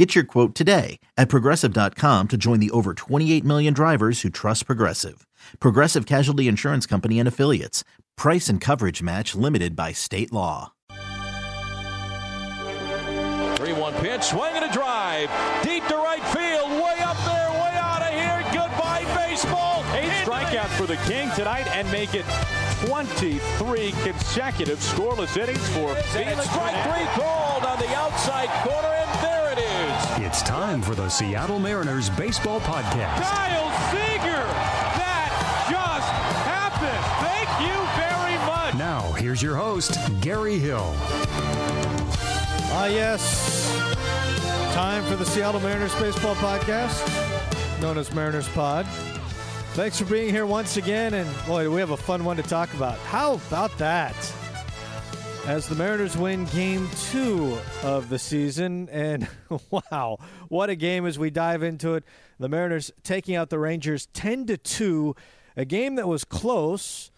Get 0.00 0.14
your 0.14 0.24
quote 0.24 0.54
today 0.54 0.98
at 1.18 1.28
progressive.com 1.28 2.28
to 2.28 2.38
join 2.38 2.58
the 2.58 2.70
over 2.70 2.94
28 2.94 3.44
million 3.44 3.74
drivers 3.74 4.22
who 4.22 4.30
trust 4.30 4.64
Progressive. 4.64 5.26
Progressive 5.58 6.06
Casualty 6.06 6.48
Insurance 6.48 6.86
Company 6.86 7.18
and 7.18 7.28
Affiliates. 7.28 7.84
Price 8.16 8.48
and 8.48 8.62
coverage 8.62 9.02
match 9.02 9.34
limited 9.34 9.76
by 9.76 9.92
state 9.92 10.32
law. 10.32 10.72
3 10.88 10.96
1 13.74 13.92
pitch, 13.96 14.22
swing 14.22 14.54
and 14.54 14.64
a 14.64 14.72
drive. 14.72 15.28
Deep 15.62 15.86
to 15.88 15.96
right 15.96 16.24
field, 16.32 16.70
way 16.80 16.96
up 17.04 17.18
there, 17.26 17.50
way 17.60 17.76
out 17.76 18.00
of 18.00 18.08
here. 18.08 18.42
Goodbye, 18.54 19.04
baseball. 19.28 19.84
Eight 19.92 20.12
strikeouts 20.24 20.78
for 20.78 20.86
the 20.86 20.96
King 21.04 21.30
tonight 21.36 21.66
and 21.76 21.86
make 21.92 22.14
it 22.14 22.24
23 22.86 23.92
consecutive 24.02 24.78
scoreless 24.78 25.36
innings 25.36 25.68
for 25.74 25.94
Felix. 25.94 26.48
Strike 26.48 26.82
three 26.84 27.04
called 27.22 27.64
on 27.64 27.78
the 27.78 27.94
outside 27.94 28.48
corner, 28.66 28.99
It's 30.22 30.42
time 30.42 30.82
for 30.82 30.94
the 30.94 31.08
Seattle 31.08 31.58
Mariners 31.58 32.10
Baseball 32.10 32.60
Podcast. 32.60 33.22
Kyle 33.22 33.70
Seager! 33.90 34.44
That 35.00 35.66
just 35.70 36.12
happened! 36.44 37.04
Thank 37.24 37.48
you 37.66 37.74
very 37.96 38.36
much! 38.46 38.74
Now, 38.74 39.12
here's 39.12 39.42
your 39.42 39.56
host, 39.56 39.96
Gary 40.20 40.58
Hill. 40.58 40.92
Ah, 42.72 42.86
yes. 42.86 43.74
Time 44.74 45.02
for 45.04 45.16
the 45.16 45.24
Seattle 45.24 45.60
Mariners 45.60 45.94
Baseball 45.94 46.34
Podcast, 46.34 47.80
known 47.80 47.96
as 47.96 48.12
Mariners 48.12 48.48
Pod. 48.50 48.84
Thanks 49.72 49.98
for 49.98 50.04
being 50.04 50.28
here 50.28 50.44
once 50.44 50.76
again, 50.76 51.14
and 51.14 51.46
boy, 51.46 51.70
we 51.70 51.80
have 51.80 51.90
a 51.90 51.96
fun 51.96 52.24
one 52.24 52.36
to 52.36 52.42
talk 52.42 52.72
about. 52.74 52.98
How 52.98 53.34
about 53.48 53.76
that? 53.78 54.14
As 55.50 55.66
the 55.66 55.74
Mariners 55.74 56.16
win 56.16 56.44
game 56.44 56.88
two 57.10 57.58
of 57.82 58.08
the 58.08 58.20
season, 58.20 58.88
and 58.88 59.26
wow, 59.90 60.18
what 60.48 60.70
a 60.70 60.76
game 60.76 61.04
as 61.04 61.18
we 61.18 61.28
dive 61.28 61.64
into 61.64 61.94
it. 61.94 62.04
The 62.38 62.48
Mariners 62.48 62.92
taking 63.02 63.34
out 63.34 63.50
the 63.50 63.58
Rangers 63.58 64.06
10 64.12 64.46
to 64.46 64.56
2, 64.56 65.16
a 65.56 65.64
game 65.64 65.96
that 65.96 66.06
was 66.06 66.22
close. 66.22 67.10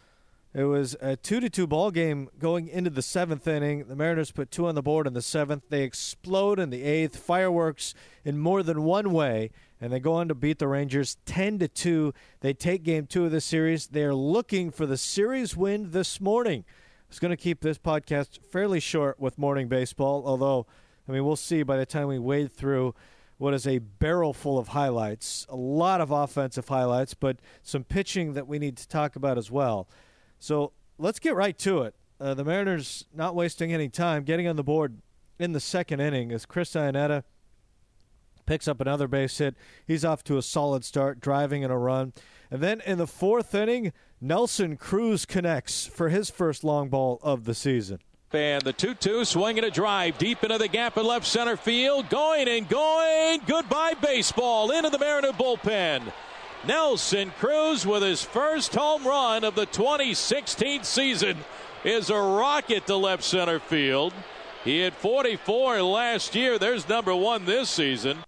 It 0.55 0.65
was 0.65 0.97
a 1.03 1.15
two 1.15 1.41
to 1.41 1.51
two 1.51 1.67
ball 1.67 1.91
game 1.91 2.31
going 2.39 2.69
into 2.69 2.89
the 2.89 3.03
seventh 3.03 3.47
inning. 3.47 3.85
The 3.85 3.97
Mariners 3.97 4.31
put 4.31 4.51
two 4.51 4.67
on 4.67 4.77
the 4.77 4.83
board 4.83 5.07
in 5.07 5.13
the 5.13 5.21
seventh. 5.21 5.65
They 5.69 5.83
explode 5.83 6.59
in 6.59 6.71
the 6.71 6.85
eighth. 6.85 7.19
Fireworks 7.19 7.93
in 8.25 8.39
more 8.39 8.63
than 8.63 8.83
one 8.83 9.13
way, 9.13 9.51
and 9.79 9.93
they 9.93 10.01
go 10.01 10.15
on 10.15 10.29
to 10.29 10.35
beat 10.35 10.59
the 10.59 10.69
Rangers 10.69 11.19
ten 11.27 11.59
to 11.59 11.69
two. 11.69 12.15
They 12.41 12.55
take 12.55 12.83
game 12.83 13.07
two 13.07 13.27
of 13.27 13.31
the 13.31 13.43
series. 13.43 13.89
They 13.89 14.05
are 14.05 14.15
looking 14.15 14.71
for 14.71 14.87
the 14.87 14.97
series 14.97 15.55
win 15.55 15.91
this 15.91 16.19
morning. 16.19 16.65
I 17.13 17.15
was 17.15 17.19
going 17.19 17.29
to 17.29 17.37
keep 17.37 17.61
this 17.61 17.77
podcast 17.77 18.39
fairly 18.51 18.81
short 18.81 19.21
with 19.21 19.37
morning 19.37 19.69
baseball, 19.69 20.23
although 20.25 20.67
I 21.07 21.13
mean 21.13 21.27
we'll 21.27 21.37
see 21.37 21.63
by 21.63 21.77
the 21.77 21.85
time 21.85 22.09
we 22.09 22.19
wade 22.19 22.51
through 22.51 22.95
what 23.37 23.53
is 23.53 23.67
a 23.67 23.81
barrel 23.81 24.33
full 24.33 24.57
of 24.57 24.69
highlights, 24.69 25.45
a 25.51 25.55
lot 25.55 26.01
of 26.01 26.11
offensive 26.11 26.69
highlights, 26.69 27.13
but 27.13 27.37
some 27.63 27.85
pitching 27.85 28.33
that 28.33 28.49
we 28.49 28.59
need 28.59 28.79
to 28.79 28.89
talk 28.89 29.15
about 29.15 29.37
as 29.37 29.51
well. 29.51 29.87
So 30.39 30.73
let's 30.97 31.19
get 31.19 31.35
right 31.35 31.59
to 31.59 31.83
it. 31.83 31.95
Uh, 32.19 32.33
the 32.33 32.45
Mariners 32.45 33.05
not 33.15 33.35
wasting 33.35 33.75
any 33.75 33.91
time, 33.91 34.25
getting 34.25 34.49
on 34.49 34.57
the 34.57 34.65
board 34.65 35.03
in 35.39 35.53
the 35.53 35.61
second 35.61 36.01
inning 36.01 36.33
as 36.33 36.47
Chris 36.47 36.71
Iannetta 36.71 37.25
picks 38.47 38.67
up 38.67 38.81
another 38.81 39.07
base 39.07 39.37
hit. 39.37 39.55
He's 39.87 40.03
off 40.03 40.25
to 40.25 40.39
a 40.39 40.43
solid 40.43 40.83
start, 40.83 41.21
driving 41.21 41.61
in 41.61 41.71
a 41.71 41.79
run. 41.79 42.15
And 42.53 42.61
then 42.61 42.83
in 42.83 42.99
the 42.99 43.07
fourth 43.07 43.55
inning, 43.55 43.95
Nelson 44.21 44.77
Cruz 44.77 45.25
connects 45.25 45.87
for 45.87 46.11
his 46.11 46.29
first 46.29 46.63
long 46.63 46.91
ball 46.91 47.19
of 47.23 47.47
the 47.47 47.55
season. 47.55 48.01
And 48.31 48.61
the 48.61 48.75
2 48.75 48.95
2 48.95 49.25
swinging 49.25 49.65
a 49.65 49.71
drive 49.71 50.19
deep 50.19 50.45
into 50.45 50.59
the 50.59 50.69
gap 50.69 50.99
in 50.99 51.07
left 51.07 51.27
center 51.27 51.57
field. 51.57 52.11
Going 52.11 52.49
and 52.49 52.69
going. 52.69 53.41
Goodbye, 53.47 53.95
baseball. 53.95 54.71
Into 54.71 54.91
the 54.91 54.99
Mariner 54.99 55.33
bullpen. 55.33 56.13
Nelson 56.67 57.33
Cruz 57.39 57.87
with 57.87 58.03
his 58.03 58.23
first 58.23 58.75
home 58.75 59.07
run 59.07 59.45
of 59.45 59.55
the 59.55 59.67
2016 59.67 60.85
season 60.85 61.39
is 61.85 62.11
a 62.11 62.21
rocket 62.21 62.87
to 62.87 62.97
left 62.97 63.25
center 63.25 63.61
field. 63.61 64.13
He 64.63 64.81
had 64.81 64.93
44 64.93 65.81
last 65.81 66.35
year. 66.35 66.59
There's 66.59 66.87
number 66.87 67.17
one 67.17 67.47
this 67.47 67.71
season. 67.71 68.19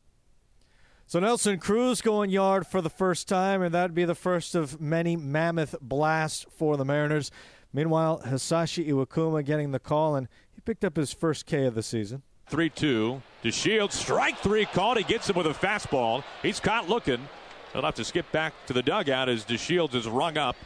So 1.06 1.20
Nelson 1.20 1.59
Cruz 1.59 2.00
going 2.00 2.31
yard 2.31 2.66
for 2.66 2.81
the 2.81 2.91
first 2.91 3.28
time, 3.28 3.62
and 3.62 3.75
that'd 3.75 3.94
be 3.94 4.06
the 4.06 4.15
first 4.15 4.54
of 4.54 4.81
many 4.81 5.16
mammoth 5.16 5.75
blasts 5.81 6.47
for 6.56 6.76
the 6.76 6.84
Mariners. 6.84 7.31
Meanwhile, 7.72 8.22
Hisashi 8.26 8.88
Iwakuma 8.88 9.44
getting 9.44 9.72
the 9.72 9.78
call, 9.78 10.16
and 10.16 10.28
he 10.54 10.60
picked 10.62 10.84
up 10.84 10.97
his 10.97 11.12
first 11.12 11.44
K 11.44 11.66
of 11.66 11.75
the 11.75 11.82
season. 11.82 12.22
3 12.48 12.70
2. 12.70 13.22
DeShields, 13.43 13.93
strike 13.93 14.38
three 14.38 14.64
called. 14.64 14.97
He 14.97 15.04
gets 15.04 15.28
him 15.28 15.37
with 15.37 15.47
a 15.47 15.50
fastball. 15.50 16.25
He's 16.43 16.60
caught 16.60 16.88
looking. 16.88 17.28
He'll 17.72 17.82
have 17.82 17.94
to 17.97 18.04
skip 18.04 18.31
back 18.32 18.54
to 18.66 18.72
the 18.72 18.82
dugout 18.82 19.28
as 19.28 19.44
DeShields 19.44 19.94
is 19.94 20.09
rung 20.09 20.38
up. 20.38 20.56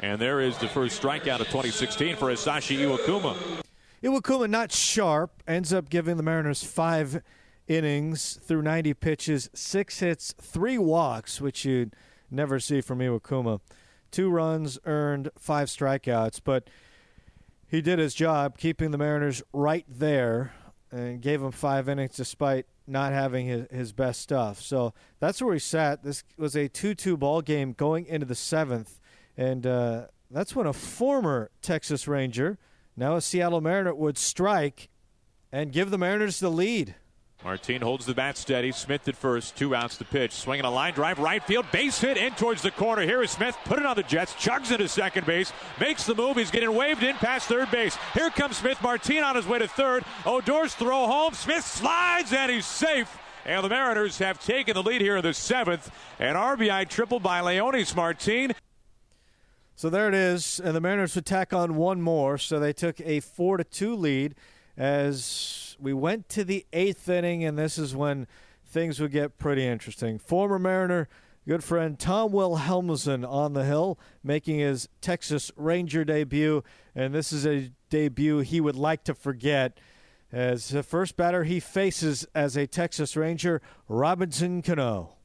And 0.00 0.20
there 0.20 0.40
is 0.40 0.56
the 0.58 0.68
first 0.68 1.00
strikeout 1.00 1.40
of 1.40 1.46
2016 1.48 2.16
for 2.16 2.30
Hisashi 2.30 2.78
Iwakuma. 2.78 3.36
Iwakuma 4.02 4.48
not 4.48 4.72
sharp, 4.72 5.42
ends 5.46 5.72
up 5.72 5.88
giving 5.88 6.16
the 6.16 6.22
Mariners 6.22 6.64
five 6.64 7.22
innings 7.76 8.38
through 8.42 8.62
90 8.62 8.94
pitches, 8.94 9.50
six 9.54 10.00
hits, 10.00 10.34
three 10.40 10.78
walks, 10.78 11.40
which 11.40 11.64
you'd 11.64 11.94
never 12.30 12.58
see 12.58 12.80
from 12.80 12.98
Iwakuma. 12.98 13.60
Two 14.10 14.30
runs 14.30 14.78
earned, 14.84 15.30
five 15.38 15.68
strikeouts, 15.68 16.40
but 16.44 16.68
he 17.66 17.80
did 17.80 17.98
his 17.98 18.14
job 18.14 18.58
keeping 18.58 18.90
the 18.90 18.98
Mariners 18.98 19.42
right 19.52 19.86
there 19.88 20.52
and 20.90 21.22
gave 21.22 21.40
them 21.40 21.52
five 21.52 21.88
innings 21.88 22.16
despite 22.16 22.66
not 22.86 23.12
having 23.12 23.46
his, 23.46 23.66
his 23.70 23.92
best 23.92 24.20
stuff. 24.20 24.60
So 24.60 24.92
that's 25.20 25.40
where 25.40 25.54
he 25.54 25.58
sat. 25.58 26.02
This 26.02 26.24
was 26.36 26.54
a 26.54 26.68
2 26.68 26.94
2 26.94 27.16
ball 27.16 27.40
game 27.40 27.72
going 27.72 28.06
into 28.06 28.26
the 28.26 28.34
seventh. 28.34 29.00
And 29.36 29.66
uh, 29.66 30.06
that's 30.30 30.54
when 30.54 30.66
a 30.66 30.72
former 30.72 31.50
Texas 31.62 32.06
Ranger, 32.06 32.58
now 32.96 33.16
a 33.16 33.22
Seattle 33.22 33.60
Mariner, 33.60 33.94
would 33.94 34.18
strike 34.18 34.90
and 35.50 35.72
give 35.72 35.90
the 35.90 35.98
Mariners 35.98 36.40
the 36.40 36.50
lead. 36.50 36.94
Martin 37.44 37.82
holds 37.82 38.06
the 38.06 38.14
bat 38.14 38.36
steady. 38.36 38.70
Smith 38.70 39.08
at 39.08 39.16
first, 39.16 39.56
two 39.56 39.74
outs 39.74 39.96
to 39.96 40.04
pitch. 40.04 40.32
Swinging 40.32 40.64
a 40.64 40.70
line 40.70 40.94
drive, 40.94 41.18
right 41.18 41.42
field, 41.42 41.66
base 41.72 42.00
hit 42.00 42.16
in 42.16 42.32
towards 42.34 42.62
the 42.62 42.70
corner. 42.70 43.02
Here 43.02 43.22
is 43.22 43.32
Smith, 43.32 43.56
put 43.64 43.80
it 43.80 43.86
on 43.86 43.96
the 43.96 44.04
Jets, 44.04 44.32
chugs 44.34 44.70
into 44.70 44.88
second 44.88 45.26
base, 45.26 45.52
makes 45.80 46.06
the 46.06 46.14
move. 46.14 46.36
He's 46.36 46.52
getting 46.52 46.72
waved 46.74 47.02
in 47.02 47.16
past 47.16 47.48
third 47.48 47.70
base. 47.70 47.96
Here 48.14 48.30
comes 48.30 48.58
Smith. 48.58 48.80
Martin 48.82 49.24
on 49.24 49.34
his 49.34 49.46
way 49.46 49.58
to 49.58 49.66
third. 49.66 50.04
Odor's 50.24 50.74
throw 50.74 51.06
home. 51.06 51.34
Smith 51.34 51.64
slides 51.64 52.32
and 52.32 52.50
he's 52.50 52.66
safe. 52.66 53.18
And 53.44 53.64
the 53.64 53.68
Mariners 53.68 54.18
have 54.18 54.42
taken 54.44 54.74
the 54.74 54.82
lead 54.82 55.00
here 55.00 55.16
in 55.16 55.22
the 55.22 55.34
seventh. 55.34 55.90
An 56.20 56.36
RBI 56.36 56.88
triple 56.88 57.18
by 57.18 57.40
Leonys 57.40 57.96
Martin. 57.96 58.52
So 59.74 59.90
there 59.90 60.06
it 60.06 60.14
is, 60.14 60.60
and 60.60 60.76
the 60.76 60.80
Mariners 60.80 61.16
would 61.16 61.52
on 61.52 61.74
one 61.74 62.00
more. 62.00 62.38
So 62.38 62.60
they 62.60 62.72
took 62.72 63.00
a 63.00 63.18
four 63.18 63.56
to 63.56 63.64
two 63.64 63.96
lead 63.96 64.36
as 64.76 65.61
we 65.82 65.92
went 65.92 66.28
to 66.30 66.44
the 66.44 66.64
eighth 66.72 67.08
inning, 67.08 67.44
and 67.44 67.58
this 67.58 67.76
is 67.76 67.94
when 67.94 68.26
things 68.64 69.00
would 69.00 69.10
get 69.10 69.38
pretty 69.38 69.66
interesting. 69.66 70.18
Former 70.18 70.58
Mariner, 70.58 71.08
good 71.46 71.64
friend 71.64 71.98
Tom 71.98 72.30
Wilhelmsen 72.30 73.28
on 73.28 73.52
the 73.52 73.64
hill, 73.64 73.98
making 74.22 74.60
his 74.60 74.88
Texas 75.00 75.50
Ranger 75.56 76.04
debut, 76.04 76.62
and 76.94 77.14
this 77.14 77.32
is 77.32 77.46
a 77.46 77.70
debut 77.90 78.38
he 78.38 78.60
would 78.60 78.76
like 78.76 79.04
to 79.04 79.14
forget. 79.14 79.78
As 80.30 80.68
the 80.68 80.82
first 80.82 81.16
batter 81.16 81.44
he 81.44 81.60
faces 81.60 82.26
as 82.34 82.56
a 82.56 82.66
Texas 82.66 83.16
Ranger, 83.16 83.60
Robinson 83.88 84.62
Cano. 84.62 85.16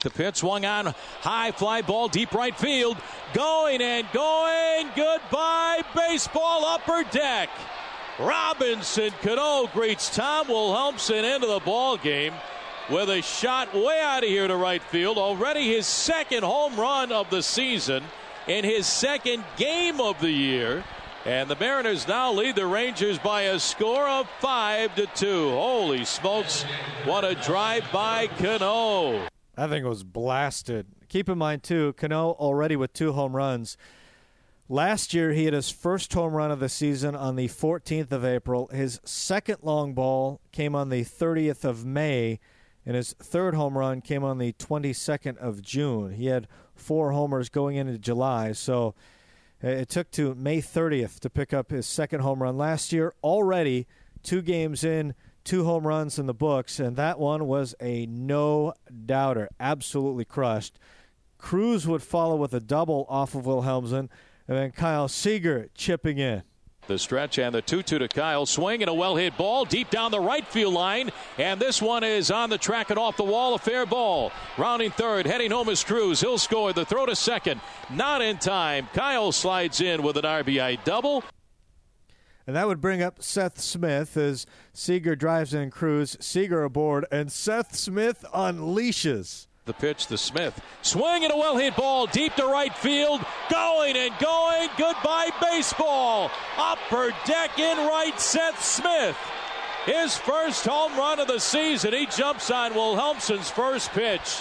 The 0.00 0.10
pitch 0.10 0.36
swung 0.36 0.64
on, 0.64 0.94
high 1.20 1.50
fly 1.52 1.82
ball, 1.82 2.08
deep 2.08 2.32
right 2.32 2.56
field, 2.56 2.96
going 3.34 3.82
and 3.82 4.06
going. 4.12 4.88
Goodbye, 4.96 5.82
baseball 5.94 6.64
upper 6.64 7.04
deck. 7.10 7.50
Robinson 8.18 9.10
Cano 9.22 9.68
greets 9.72 10.14
Tom 10.14 10.48
Wilhelmsen 10.48 11.36
into 11.36 11.46
the 11.46 11.60
ball 11.60 11.96
game 11.96 12.34
with 12.90 13.08
a 13.10 13.22
shot 13.22 13.72
way 13.72 14.00
out 14.02 14.24
of 14.24 14.28
here 14.28 14.48
to 14.48 14.56
right 14.56 14.82
field. 14.82 15.18
Already 15.18 15.72
his 15.72 15.86
second 15.86 16.42
home 16.42 16.74
run 16.74 17.12
of 17.12 17.30
the 17.30 17.44
season 17.44 18.02
in 18.48 18.64
his 18.64 18.88
second 18.88 19.44
game 19.56 20.00
of 20.00 20.20
the 20.20 20.32
year. 20.32 20.82
And 21.26 21.48
the 21.48 21.54
Mariners 21.54 22.08
now 22.08 22.32
lead 22.32 22.56
the 22.56 22.66
Rangers 22.66 23.18
by 23.20 23.42
a 23.42 23.60
score 23.60 24.08
of 24.08 24.28
five 24.40 24.96
to 24.96 25.06
two. 25.14 25.50
Holy 25.50 26.04
smokes! 26.04 26.64
What 27.04 27.24
a 27.24 27.36
drive 27.36 27.84
by 27.92 28.26
Cano. 28.26 29.28
That 29.54 29.70
thing 29.70 29.86
was 29.86 30.02
blasted. 30.02 30.86
Keep 31.08 31.28
in 31.28 31.38
mind 31.38 31.62
too, 31.62 31.92
Cano 31.92 32.30
already 32.32 32.74
with 32.74 32.92
two 32.92 33.12
home 33.12 33.36
runs. 33.36 33.76
Last 34.70 35.14
year, 35.14 35.32
he 35.32 35.46
had 35.46 35.54
his 35.54 35.70
first 35.70 36.12
home 36.12 36.34
run 36.34 36.50
of 36.50 36.60
the 36.60 36.68
season 36.68 37.16
on 37.16 37.36
the 37.36 37.48
14th 37.48 38.12
of 38.12 38.22
April. 38.22 38.68
His 38.70 39.00
second 39.02 39.58
long 39.62 39.94
ball 39.94 40.42
came 40.52 40.74
on 40.74 40.90
the 40.90 41.04
30th 41.04 41.64
of 41.64 41.86
May, 41.86 42.38
and 42.84 42.94
his 42.94 43.14
third 43.14 43.54
home 43.54 43.78
run 43.78 44.02
came 44.02 44.22
on 44.22 44.36
the 44.36 44.52
22nd 44.52 45.38
of 45.38 45.62
June. 45.62 46.12
He 46.12 46.26
had 46.26 46.48
four 46.74 47.12
homers 47.12 47.48
going 47.48 47.76
into 47.76 47.96
July, 47.96 48.52
so 48.52 48.94
it 49.62 49.88
took 49.88 50.10
to 50.12 50.34
May 50.34 50.60
30th 50.60 51.18
to 51.20 51.30
pick 51.30 51.54
up 51.54 51.70
his 51.70 51.86
second 51.86 52.20
home 52.20 52.42
run 52.42 52.58
last 52.58 52.92
year. 52.92 53.14
Already 53.24 53.86
two 54.22 54.42
games 54.42 54.84
in, 54.84 55.14
two 55.44 55.64
home 55.64 55.86
runs 55.86 56.18
in 56.18 56.26
the 56.26 56.34
books, 56.34 56.78
and 56.78 56.94
that 56.96 57.18
one 57.18 57.46
was 57.46 57.74
a 57.80 58.04
no 58.04 58.74
doubter. 59.06 59.48
Absolutely 59.58 60.26
crushed. 60.26 60.78
Cruz 61.38 61.86
would 61.86 62.02
follow 62.02 62.36
with 62.36 62.52
a 62.52 62.60
double 62.60 63.06
off 63.08 63.34
of 63.34 63.46
Wilhelmsen, 63.46 64.10
and 64.48 64.56
then 64.56 64.72
Kyle 64.72 65.08
Seager 65.08 65.68
chipping 65.74 66.18
in. 66.18 66.42
The 66.86 66.98
stretch 66.98 67.38
and 67.38 67.54
the 67.54 67.60
2 67.60 67.82
2 67.82 67.98
to 67.98 68.08
Kyle. 68.08 68.46
Swing 68.46 68.82
and 68.82 68.88
a 68.88 68.94
well 68.94 69.14
hit 69.14 69.36
ball 69.36 69.66
deep 69.66 69.90
down 69.90 70.10
the 70.10 70.20
right 70.20 70.46
field 70.46 70.72
line. 70.72 71.10
And 71.36 71.60
this 71.60 71.82
one 71.82 72.02
is 72.02 72.30
on 72.30 72.48
the 72.48 72.56
track 72.56 72.88
and 72.88 72.98
off 72.98 73.18
the 73.18 73.24
wall. 73.24 73.54
A 73.54 73.58
fair 73.58 73.84
ball. 73.84 74.32
Rounding 74.56 74.90
third, 74.90 75.26
heading 75.26 75.50
home 75.50 75.68
is 75.68 75.84
Cruz. 75.84 76.22
He'll 76.22 76.38
score. 76.38 76.72
The 76.72 76.86
throw 76.86 77.04
to 77.04 77.14
second. 77.14 77.60
Not 77.90 78.22
in 78.22 78.38
time. 78.38 78.88
Kyle 78.94 79.32
slides 79.32 79.82
in 79.82 80.02
with 80.02 80.16
an 80.16 80.24
RBI 80.24 80.82
double. 80.84 81.22
And 82.46 82.56
that 82.56 82.66
would 82.66 82.80
bring 82.80 83.02
up 83.02 83.22
Seth 83.22 83.60
Smith 83.60 84.16
as 84.16 84.46
Seager 84.72 85.14
drives 85.14 85.52
in 85.52 85.70
Cruz. 85.70 86.16
Seager 86.20 86.64
aboard, 86.64 87.04
and 87.12 87.30
Seth 87.30 87.76
Smith 87.76 88.24
unleashes. 88.32 89.47
The 89.68 89.74
pitch 89.74 90.06
to 90.06 90.16
Smith. 90.16 90.58
Swing 90.80 91.24
and 91.24 91.32
a 91.32 91.36
well 91.36 91.58
hit 91.58 91.76
ball 91.76 92.06
deep 92.06 92.34
to 92.36 92.46
right 92.46 92.74
field. 92.74 93.20
Going 93.50 93.98
and 93.98 94.14
going. 94.18 94.70
Goodbye, 94.78 95.28
baseball. 95.42 96.30
Upper 96.56 97.10
deck 97.26 97.58
in 97.58 97.76
right, 97.76 98.18
Seth 98.18 98.64
Smith. 98.64 99.14
His 99.84 100.16
first 100.16 100.64
home 100.64 100.96
run 100.96 101.20
of 101.20 101.28
the 101.28 101.38
season. 101.38 101.92
He 101.92 102.06
jumps 102.06 102.50
on 102.50 102.72
Wilhelmsen's 102.72 103.50
first 103.50 103.90
pitch. 103.90 104.38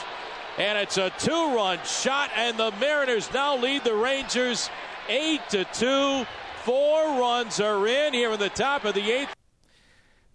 And 0.57 0.77
it's 0.77 0.95
a 0.95 1.09
two 1.19 1.53
run 1.53 1.79
shot, 1.83 2.29
and 2.33 2.57
the 2.57 2.71
Mariners 2.79 3.29
now 3.33 3.57
lead 3.57 3.83
the 3.83 3.95
Rangers 3.95 4.69
8 5.09 5.41
to 5.49 5.65
2. 5.65 6.25
Four 6.63 7.19
runs 7.19 7.59
are 7.59 7.85
in 7.85 8.13
here 8.13 8.31
in 8.31 8.39
the 8.39 8.47
top 8.47 8.85
of 8.85 8.95
the 8.95 9.11
eighth. 9.11 9.35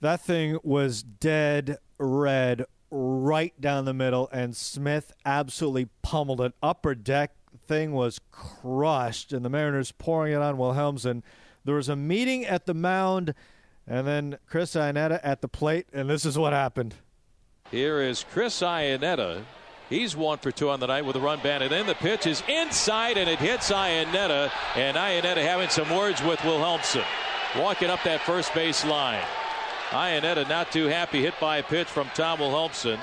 That 0.02 0.20
thing 0.20 0.58
was 0.62 1.02
dead 1.02 1.78
red 1.98 2.66
right 2.92 3.58
down 3.58 3.86
the 3.86 3.94
middle, 3.94 4.28
and 4.32 4.54
Smith 4.54 5.12
absolutely 5.24 5.88
pummeled 6.02 6.42
it. 6.42 6.52
Upper 6.62 6.94
deck 6.94 7.34
thing 7.66 7.92
was 7.92 8.20
crushed, 8.30 9.32
and 9.32 9.44
the 9.44 9.48
Mariners 9.48 9.92
pouring 9.92 10.34
it 10.34 10.42
on 10.42 10.56
Wilhelmsen. 10.56 11.22
There 11.64 11.74
was 11.74 11.88
a 11.88 11.96
meeting 11.96 12.44
at 12.44 12.66
the 12.66 12.74
mound, 12.74 13.34
and 13.86 14.06
then 14.06 14.38
Chris 14.46 14.74
Iannetta 14.74 15.20
at 15.22 15.40
the 15.40 15.48
plate, 15.48 15.86
and 15.92 16.08
this 16.08 16.26
is 16.26 16.36
what 16.36 16.52
happened. 16.52 16.94
Here 17.70 18.02
is 18.02 18.24
Chris 18.30 18.60
Iannetta. 18.60 19.42
He's 19.88 20.14
one 20.14 20.38
for 20.38 20.52
two 20.52 20.70
on 20.70 20.80
the 20.80 20.86
night 20.86 21.04
with 21.06 21.16
a 21.16 21.20
run 21.20 21.40
batted 21.42 21.72
in. 21.72 21.86
The 21.86 21.94
pitch 21.94 22.26
is 22.26 22.42
inside, 22.46 23.16
and 23.16 23.28
it 23.28 23.38
hits 23.38 23.70
Iannetta, 23.70 24.50
and 24.76 24.96
Iannetta 24.96 25.42
having 25.42 25.70
some 25.70 25.88
words 25.94 26.22
with 26.22 26.38
Wilhelmsen. 26.40 27.04
Walking 27.58 27.88
up 27.88 28.02
that 28.04 28.20
first 28.20 28.54
base 28.54 28.84
line. 28.84 29.22
Iannetta 29.92 30.48
not 30.48 30.72
too 30.72 30.86
happy, 30.86 31.20
hit 31.20 31.34
by 31.38 31.58
a 31.58 31.62
pitch 31.62 31.86
from 31.86 32.08
Tom 32.14 32.38
Wilhelmsen. 32.38 32.98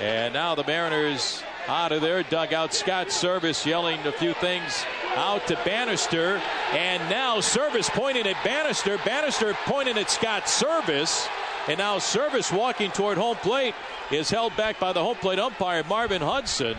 And 0.00 0.34
now 0.34 0.56
the 0.56 0.64
Mariners 0.64 1.40
out 1.68 1.92
of 1.92 2.00
their 2.00 2.24
dugout. 2.24 2.74
Scott 2.74 3.08
Servais 3.08 3.64
yelling 3.64 4.00
a 4.00 4.12
few 4.12 4.34
things 4.34 4.84
out 5.14 5.46
to 5.46 5.54
Banister. 5.64 6.42
And 6.72 7.08
now 7.08 7.38
Servais 7.38 7.88
pointing 7.90 8.26
at 8.26 8.42
Banister. 8.44 8.98
Banister 9.04 9.54
pointing 9.66 9.96
at 9.96 10.10
Scott 10.10 10.44
Servais. 10.44 11.28
And 11.68 11.78
now 11.78 11.98
Servais 11.98 12.52
walking 12.52 12.90
toward 12.90 13.18
home 13.18 13.36
plate 13.36 13.74
is 14.10 14.28
held 14.28 14.56
back 14.56 14.80
by 14.80 14.92
the 14.92 15.00
home 15.00 15.16
plate 15.16 15.38
umpire, 15.38 15.84
Marvin 15.84 16.22
Hudson. 16.22 16.76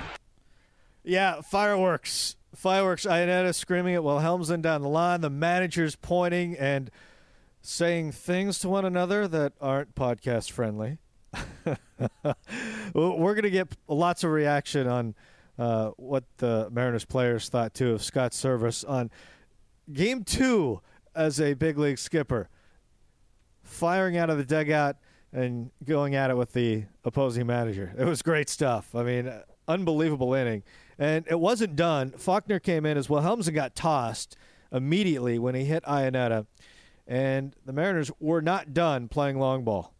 Yeah, 1.06 1.40
fireworks. 1.40 2.36
Fireworks. 2.54 3.06
Iannetta 3.06 3.56
screaming 3.56 3.96
at 3.96 4.04
Wilhelmsen 4.04 4.62
down 4.62 4.82
the 4.82 4.90
line. 4.90 5.22
The 5.22 5.30
manager's 5.30 5.96
pointing 5.96 6.58
and 6.58 6.92
saying 7.64 8.12
things 8.12 8.60
to 8.60 8.70
one 8.70 8.86
another 8.86 9.28
that 9.28 9.54
aren't 9.60 9.96
podcast 9.96 10.52
friendly. 10.52 11.00
We're 12.94 13.34
going 13.34 13.44
to 13.44 13.50
get 13.50 13.70
lots 13.88 14.24
of 14.24 14.32
reaction 14.32 14.86
on 14.86 15.16
uh, 15.58 15.92
what 15.96 16.26
the 16.38 16.70
Mariners 16.72 17.06
players 17.06 17.48
thought 17.50 17.74
too 17.74 17.94
of 17.94 18.04
Scott 18.04 18.34
Servais 18.34 18.88
on 18.88 19.10
game 19.92 20.24
two 20.24 20.82
as 21.16 21.40
a 21.40 21.54
big 21.54 21.78
league 21.78 21.98
skipper, 21.98 22.50
firing 23.64 24.18
out 24.18 24.30
of 24.30 24.38
the 24.38 24.46
dugout 24.46 24.98
and 25.32 25.72
going 25.86 26.16
at 26.16 26.30
it 26.30 26.38
with 26.38 26.52
the 26.52 26.84
opposing 27.06 27.48
manager. 27.48 27.94
It 27.98 28.06
was 28.06 28.22
great 28.22 28.50
stuff. 28.50 28.94
I 28.94 29.04
mean, 29.04 29.32
unbelievable 29.68 30.34
inning. 30.34 30.64
And 31.00 31.26
it 31.30 31.40
wasn't 31.40 31.76
done. 31.76 32.12
Faulkner 32.12 32.60
came 32.60 32.86
in 32.86 32.98
as 32.98 33.10
well. 33.10 33.24
Helmsen 33.24 33.54
got 33.54 33.74
tossed 33.74 34.36
immediately 34.72 35.40
when 35.40 35.56
he 35.56 35.64
hit 35.64 35.84
Iannetta 35.84 36.46
and 37.08 37.56
the 37.66 37.74
Mariners 37.74 38.12
were 38.20 38.42
not 38.42 38.74
done 38.74 39.08
playing 39.08 39.40
long 39.40 39.64
ball. 39.64 39.94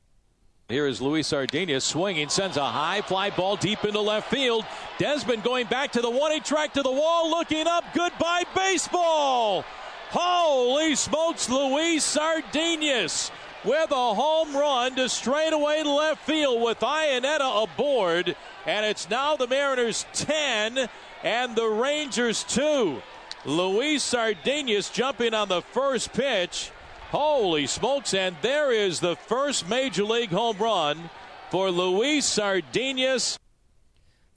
Here 0.70 0.88
is 0.88 1.02
Luis 1.02 1.28
Sardinas 1.28 1.84
swinging, 1.84 2.30
sends 2.30 2.58
a 2.58 2.66
high 2.66 3.02
fly 3.02 3.30
ball 3.30 3.58
deep 3.58 3.84
into 3.84 4.00
left 4.00 4.30
field. 4.30 4.66
Desmond 4.98 5.44
going 5.44 5.68
back 5.68 5.92
to 5.92 6.02
the 6.02 6.10
one 6.10 6.42
track 6.42 6.74
to 6.74 6.82
the 6.82 6.92
wall, 6.92 7.30
looking 7.30 7.68
up. 7.68 7.84
Goodbye, 7.94 8.44
baseball! 8.56 9.66
Holy 10.10 10.96
smokes, 10.96 11.50
Luis 11.50 12.06
Sardinas 12.06 13.32
with 13.64 13.92
a 13.92 14.14
home 14.14 14.56
run 14.56 14.96
to 14.96 15.08
straightaway 15.10 15.84
left 15.84 16.26
field 16.26 16.62
with 16.62 16.80
Iannetta 16.80 17.64
aboard. 17.64 18.36
And 18.66 18.86
it's 18.86 19.10
now 19.10 19.36
the 19.36 19.48
Mariners 19.48 20.06
10 20.14 20.90
and 21.24 21.56
the 21.56 21.68
Rangers 21.68 22.44
2. 22.44 23.02
Luis 23.46 24.04
Sardinas 24.04 24.92
jumping 24.92 25.34
on 25.34 25.50
the 25.50 25.62
first 25.62 26.14
pitch 26.14 26.72
Holy 27.14 27.68
smokes, 27.68 28.16
and 28.16 28.36
there 28.42 28.72
is 28.72 29.00
the 29.00 29.16
first 29.16 29.70
major 29.70 30.04
league 30.04 30.32
home 30.32 30.58
run 30.58 31.12
for 31.52 31.70
Luis 31.70 32.26
Sardinas. 32.26 33.38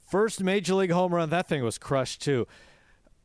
First 0.07 0.43
major 0.43 0.75
league 0.75 0.91
home 0.91 1.15
run. 1.15 1.31
That 1.31 1.49
thing 1.49 1.65
was 1.65 1.79
crushed, 1.79 2.21
too. 2.21 2.47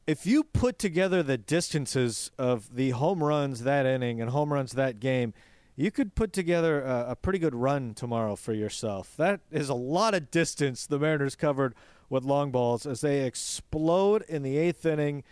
If 0.07 0.25
you 0.25 0.45
put 0.45 0.79
together 0.79 1.21
the 1.21 1.37
distances 1.37 2.31
of 2.37 2.73
the 2.73 2.91
home 2.91 3.21
runs 3.21 3.65
that 3.65 3.85
inning 3.85 4.21
and 4.21 4.29
home 4.29 4.53
runs 4.53 4.71
that 4.71 5.01
game, 5.01 5.33
you 5.75 5.91
could 5.91 6.15
put 6.15 6.31
together 6.31 6.81
a, 6.81 7.07
a, 7.09 7.15
pretty 7.17 7.37
good 7.37 7.53
run 7.53 7.93
tomorrow 7.93 8.37
for 8.37 8.53
yourself. 8.53 9.17
That 9.17 9.41
is 9.51 9.67
a 9.67 9.73
lot 9.73 10.13
of 10.13 10.31
distance 10.31 10.87
the 10.87 10.97
Mariners 10.97 11.35
covered 11.35 11.75
with 12.09 12.23
long 12.23 12.51
balls 12.51 12.85
as 12.85 13.01
they 13.01 13.25
explode 13.25 14.23
in 14.29 14.43
the 14.43 14.57
eighth 14.57 14.85
inning, 14.85 15.25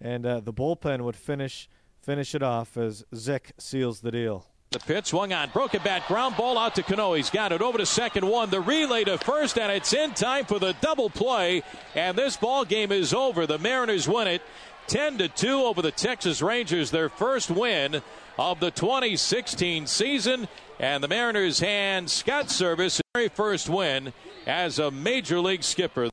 and 0.00 0.24
uh, 0.24 0.40
the 0.40 0.54
bullpen 0.54 1.02
would 1.02 1.16
finish 1.16 1.68
finish 2.06 2.36
it 2.36 2.42
off 2.42 2.76
as 2.76 3.04
Zych 3.12 3.50
seals 3.58 4.00
the 4.00 4.12
deal. 4.12 4.46
The 4.70 4.78
pitch 4.78 5.06
swung 5.06 5.32
on, 5.32 5.50
broken 5.50 5.80
bat, 5.82 6.06
ground 6.06 6.36
ball 6.36 6.56
out 6.56 6.76
to 6.76 6.84
Cano. 6.84 7.14
He's 7.14 7.30
got 7.30 7.50
it 7.50 7.60
over 7.60 7.78
to 7.78 7.86
second 7.86 8.28
one. 8.28 8.48
The 8.48 8.60
relay 8.60 9.02
to 9.04 9.18
first, 9.18 9.58
and 9.58 9.72
it's 9.72 9.92
in 9.92 10.12
time 10.12 10.44
for 10.44 10.60
the 10.60 10.74
double 10.80 11.10
play. 11.10 11.64
And 11.96 12.16
this 12.16 12.36
ball 12.36 12.64
game 12.64 12.92
is 12.92 13.12
over. 13.12 13.44
The 13.46 13.58
Mariners 13.58 14.08
win 14.08 14.28
it 14.28 14.42
10 14.86 15.18
to 15.18 15.28
2 15.28 15.48
over 15.62 15.82
the 15.82 15.90
Texas 15.90 16.40
Rangers, 16.40 16.92
their 16.92 17.08
first 17.08 17.50
win 17.50 18.02
of 18.38 18.60
the 18.60 18.70
2016 18.70 19.88
season. 19.88 20.46
And 20.78 21.02
the 21.02 21.08
Mariners 21.08 21.58
hand 21.58 22.08
Scott 22.08 22.46
Servais 22.46 23.00
very 23.14 23.28
first 23.28 23.68
win 23.68 24.12
as 24.46 24.78
a 24.78 24.92
major 24.92 25.40
league 25.40 25.64
skipper. 25.64 26.10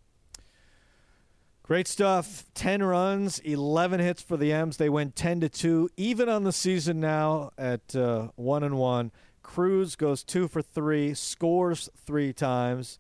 Great 1.64 1.88
stuff. 1.88 2.44
10 2.56 2.84
runs, 2.84 3.40
11 3.40 4.02
hits 4.02 4.22
for 4.22 4.36
the 4.36 4.52
M's. 4.52 4.76
They 4.76 4.90
went 4.90 5.16
10 5.16 5.40
to 5.40 5.50
2, 5.50 5.92
even 5.96 6.28
on 6.28 6.44
the 6.44 6.52
season 6.52 7.00
now 7.00 7.52
at 7.58 7.96
uh, 7.96 8.28
1 8.36 8.64
and 8.64 8.78
1. 8.78 9.12
Cruz 9.44 9.96
goes 9.96 10.26
2 10.26 10.50
for 10.50 10.62
3, 10.62 11.14
scores 11.14 11.90
3 12.06 12.34
times. 12.34 13.00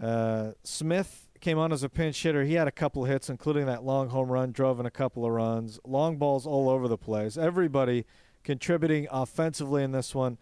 Uh, 0.00 0.50
Smith 0.64 1.28
came 1.40 1.56
on 1.56 1.72
as 1.72 1.84
a 1.84 1.88
pinch 1.88 2.20
hitter. 2.24 2.42
He 2.42 2.54
had 2.54 2.66
a 2.66 2.72
couple 2.72 3.04
hits, 3.04 3.30
including 3.30 3.66
that 3.66 3.84
long 3.84 4.08
home 4.08 4.32
run, 4.32 4.50
drove 4.50 4.80
in 4.80 4.86
a 4.86 4.90
couple 4.90 5.24
of 5.24 5.30
runs. 5.30 5.78
Long 5.84 6.16
balls 6.16 6.48
all 6.48 6.68
over 6.68 6.88
the 6.88 6.98
place. 6.98 7.36
Everybody 7.36 8.04
contributing 8.42 9.06
offensively 9.12 9.84
in 9.84 9.92
this 9.92 10.12
one 10.12 10.38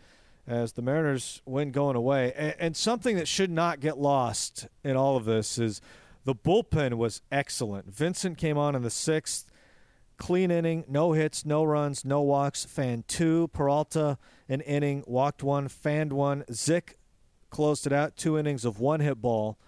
as 0.47 0.73
the 0.73 0.83
Mariners 0.83 1.43
win 1.45 1.73
going 1.73 1.95
away. 1.95 2.33
And, 2.35 2.55
and 2.59 2.77
something 2.77 3.17
that 3.17 3.29
should 3.29 3.51
not 3.51 3.81
get 3.81 3.99
lost 3.99 4.67
in 4.83 4.97
all 4.97 5.19
of 5.19 5.27
this 5.27 5.59
is 5.59 5.83
the 6.25 6.35
bullpen 6.35 6.95
was 6.95 7.23
excellent. 7.31 7.93
Vincent 7.93 8.39
came 8.39 8.57
on 8.57 8.75
in 8.75 8.83
the 8.83 8.91
sixth. 8.91 9.51
Clean 10.19 10.51
inning, 10.51 10.85
no 10.87 11.13
hits, 11.13 11.45
no 11.45 11.65
runs, 11.65 12.05
no 12.05 12.21
walks. 12.21 12.65
Fan 12.65 13.05
two. 13.09 13.49
Peralta, 13.49 14.19
an 14.49 14.61
inning, 14.61 15.03
walked 15.07 15.43
one, 15.43 15.69
fanned 15.69 16.13
one. 16.13 16.45
Zych 16.51 16.95
closed 17.51 17.87
it 17.87 17.93
out. 17.93 18.17
Two 18.17 18.39
innings 18.39 18.65
of 18.65 18.79
one 18.79 19.01
hit 19.01 19.21
ball. 19.21 19.59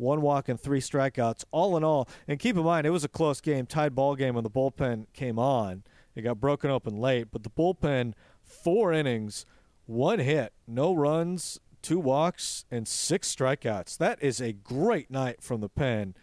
one 0.00 0.22
walk 0.22 0.48
and 0.48 0.58
three 0.58 0.80
strikeouts. 0.80 1.44
All 1.52 1.76
in 1.76 1.84
all, 1.84 2.08
and 2.26 2.38
keep 2.38 2.56
in 2.56 2.64
mind 2.64 2.86
it 2.86 2.90
was 2.90 3.04
a 3.04 3.08
close 3.08 3.40
game, 3.40 3.66
tied 3.66 3.94
ball 3.94 4.16
game 4.16 4.34
when 4.34 4.44
the 4.44 4.50
bullpen 4.50 5.06
came 5.12 5.38
on. 5.38 5.84
It 6.16 6.22
got 6.22 6.40
broken 6.40 6.70
open 6.70 6.96
late, 6.96 7.28
but 7.30 7.44
the 7.44 7.50
bullpen 7.50 8.14
four 8.42 8.92
innings, 8.92 9.46
one 9.86 10.18
hit, 10.18 10.52
no 10.66 10.92
runs, 10.92 11.60
two 11.82 11.98
walks, 11.98 12.64
and 12.70 12.86
six 12.86 13.34
strikeouts. 13.34 13.96
That 13.98 14.22
is 14.22 14.40
a 14.40 14.52
great 14.52 15.10
night 15.10 15.42
from 15.42 15.60
the 15.60 15.68
pen, 15.68 16.14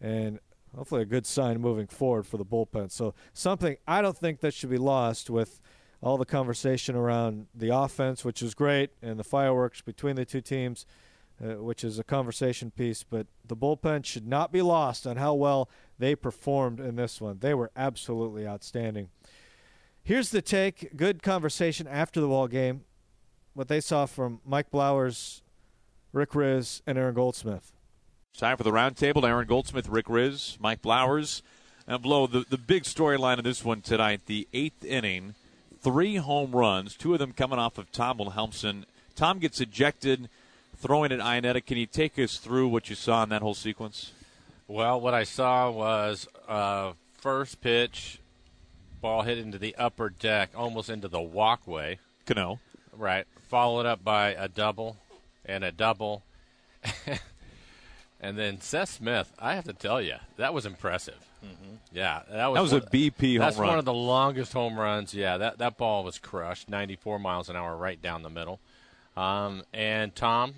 and 0.00 0.38
hopefully 0.76 1.02
a 1.02 1.06
good 1.06 1.26
sign 1.26 1.60
moving 1.60 1.86
forward 1.86 2.26
for 2.26 2.36
the 2.36 2.44
bullpen. 2.44 2.90
So 2.90 3.14
something 3.32 3.76
I 3.86 4.02
don't 4.02 4.16
think 4.16 4.40
that 4.40 4.54
should 4.54 4.70
be 4.70 4.78
lost 4.78 5.30
with 5.30 5.60
all 6.00 6.16
the 6.16 6.24
conversation 6.26 6.94
around 6.94 7.46
the 7.54 7.74
offense, 7.74 8.24
which 8.24 8.42
is 8.42 8.54
great, 8.54 8.90
and 9.02 9.18
the 9.18 9.24
fireworks 9.24 9.80
between 9.80 10.16
the 10.16 10.24
two 10.24 10.40
teams, 10.40 10.86
uh, 11.42 11.62
which 11.62 11.82
is 11.82 11.98
a 11.98 12.04
conversation 12.04 12.70
piece. 12.70 13.02
But 13.02 13.26
the 13.46 13.56
bullpen 13.56 14.04
should 14.04 14.26
not 14.26 14.52
be 14.52 14.62
lost 14.62 15.06
on 15.06 15.16
how 15.16 15.34
well 15.34 15.68
they 15.98 16.14
performed 16.14 16.80
in 16.80 16.96
this 16.96 17.20
one. 17.20 17.38
They 17.40 17.54
were 17.54 17.70
absolutely 17.76 18.46
outstanding. 18.46 19.08
Here's 20.02 20.30
the 20.30 20.40
take. 20.40 20.96
Good 20.96 21.22
conversation 21.22 21.86
after 21.86 22.20
the 22.20 22.28
ball 22.28 22.48
game. 22.48 22.84
What 23.58 23.66
they 23.66 23.80
saw 23.80 24.06
from 24.06 24.40
Mike 24.46 24.70
Blowers, 24.70 25.42
Rick 26.12 26.30
Rizzs, 26.30 26.80
and 26.86 26.96
Aaron 26.96 27.16
Goldsmith. 27.16 27.72
Time 28.36 28.56
for 28.56 28.62
the 28.62 28.70
roundtable. 28.70 29.26
Aaron 29.26 29.48
Goldsmith, 29.48 29.88
Rick 29.88 30.06
Rizzs, 30.06 30.60
Mike 30.60 30.80
Blowers. 30.80 31.42
And 31.84 32.00
Blow, 32.00 32.28
the, 32.28 32.44
the 32.48 32.56
big 32.56 32.84
storyline 32.84 33.38
of 33.38 33.42
this 33.42 33.64
one 33.64 33.80
tonight, 33.80 34.26
the 34.26 34.46
eighth 34.52 34.84
inning– 34.84 35.34
three 35.80 36.14
home 36.16 36.52
runs, 36.52 36.94
two 36.94 37.12
of 37.14 37.18
them 37.18 37.32
coming 37.32 37.58
off 37.58 37.78
of 37.78 37.90
Tom 37.90 38.18
Wilhelmsen. 38.18 38.84
Tom 39.16 39.40
gets 39.40 39.60
ejected, 39.60 40.28
throwing 40.76 41.10
at 41.10 41.18
Iannetta. 41.18 41.66
Can 41.66 41.78
you 41.78 41.86
take 41.86 42.16
us 42.16 42.36
through 42.36 42.68
what 42.68 42.88
you 42.88 42.94
saw 42.94 43.24
in 43.24 43.28
that 43.30 43.42
whole 43.42 43.54
sequence? 43.54 44.12
Well, 44.68 45.00
what 45.00 45.14
I 45.14 45.24
saw 45.24 45.68
was 45.68 46.28
uh, 46.46 46.92
first 47.14 47.60
pitch, 47.60 48.20
ball 49.00 49.22
hit 49.22 49.36
into 49.36 49.58
the 49.58 49.74
upper 49.74 50.10
deck, 50.10 50.50
almost 50.54 50.88
into 50.90 51.08
the 51.08 51.20
walkway. 51.20 51.98
Cano. 52.24 52.60
Right. 52.96 53.26
Followed 53.48 53.86
up 53.86 54.04
by 54.04 54.30
a 54.30 54.48
double 54.48 54.98
and 55.44 55.64
a 55.64 55.72
double. 55.72 56.22
and 58.20 58.38
then 58.38 58.60
Seth 58.60 58.90
Smith, 58.90 59.32
I 59.38 59.54
have 59.54 59.64
to 59.64 59.72
tell 59.72 60.00
you, 60.00 60.16
that 60.36 60.52
was 60.52 60.66
impressive. 60.66 61.18
Mm-hmm. 61.44 61.76
Yeah, 61.92 62.22
that 62.30 62.46
was 62.48 62.56
that 62.56 62.62
was 62.62 62.72
one, 62.72 62.82
a 62.82 62.86
BP 62.86 63.38
That's 63.38 63.56
run. 63.56 63.68
one 63.68 63.78
of 63.78 63.84
the 63.84 63.94
longest 63.94 64.52
home 64.52 64.78
runs. 64.78 65.14
Yeah, 65.14 65.38
that 65.38 65.58
that 65.58 65.76
ball 65.76 66.04
was 66.04 66.18
crushed, 66.18 66.68
94 66.68 67.18
miles 67.18 67.48
an 67.48 67.56
hour, 67.56 67.76
right 67.76 68.00
down 68.00 68.22
the 68.22 68.30
middle. 68.30 68.60
Um, 69.16 69.62
and 69.72 70.14
Tom 70.14 70.54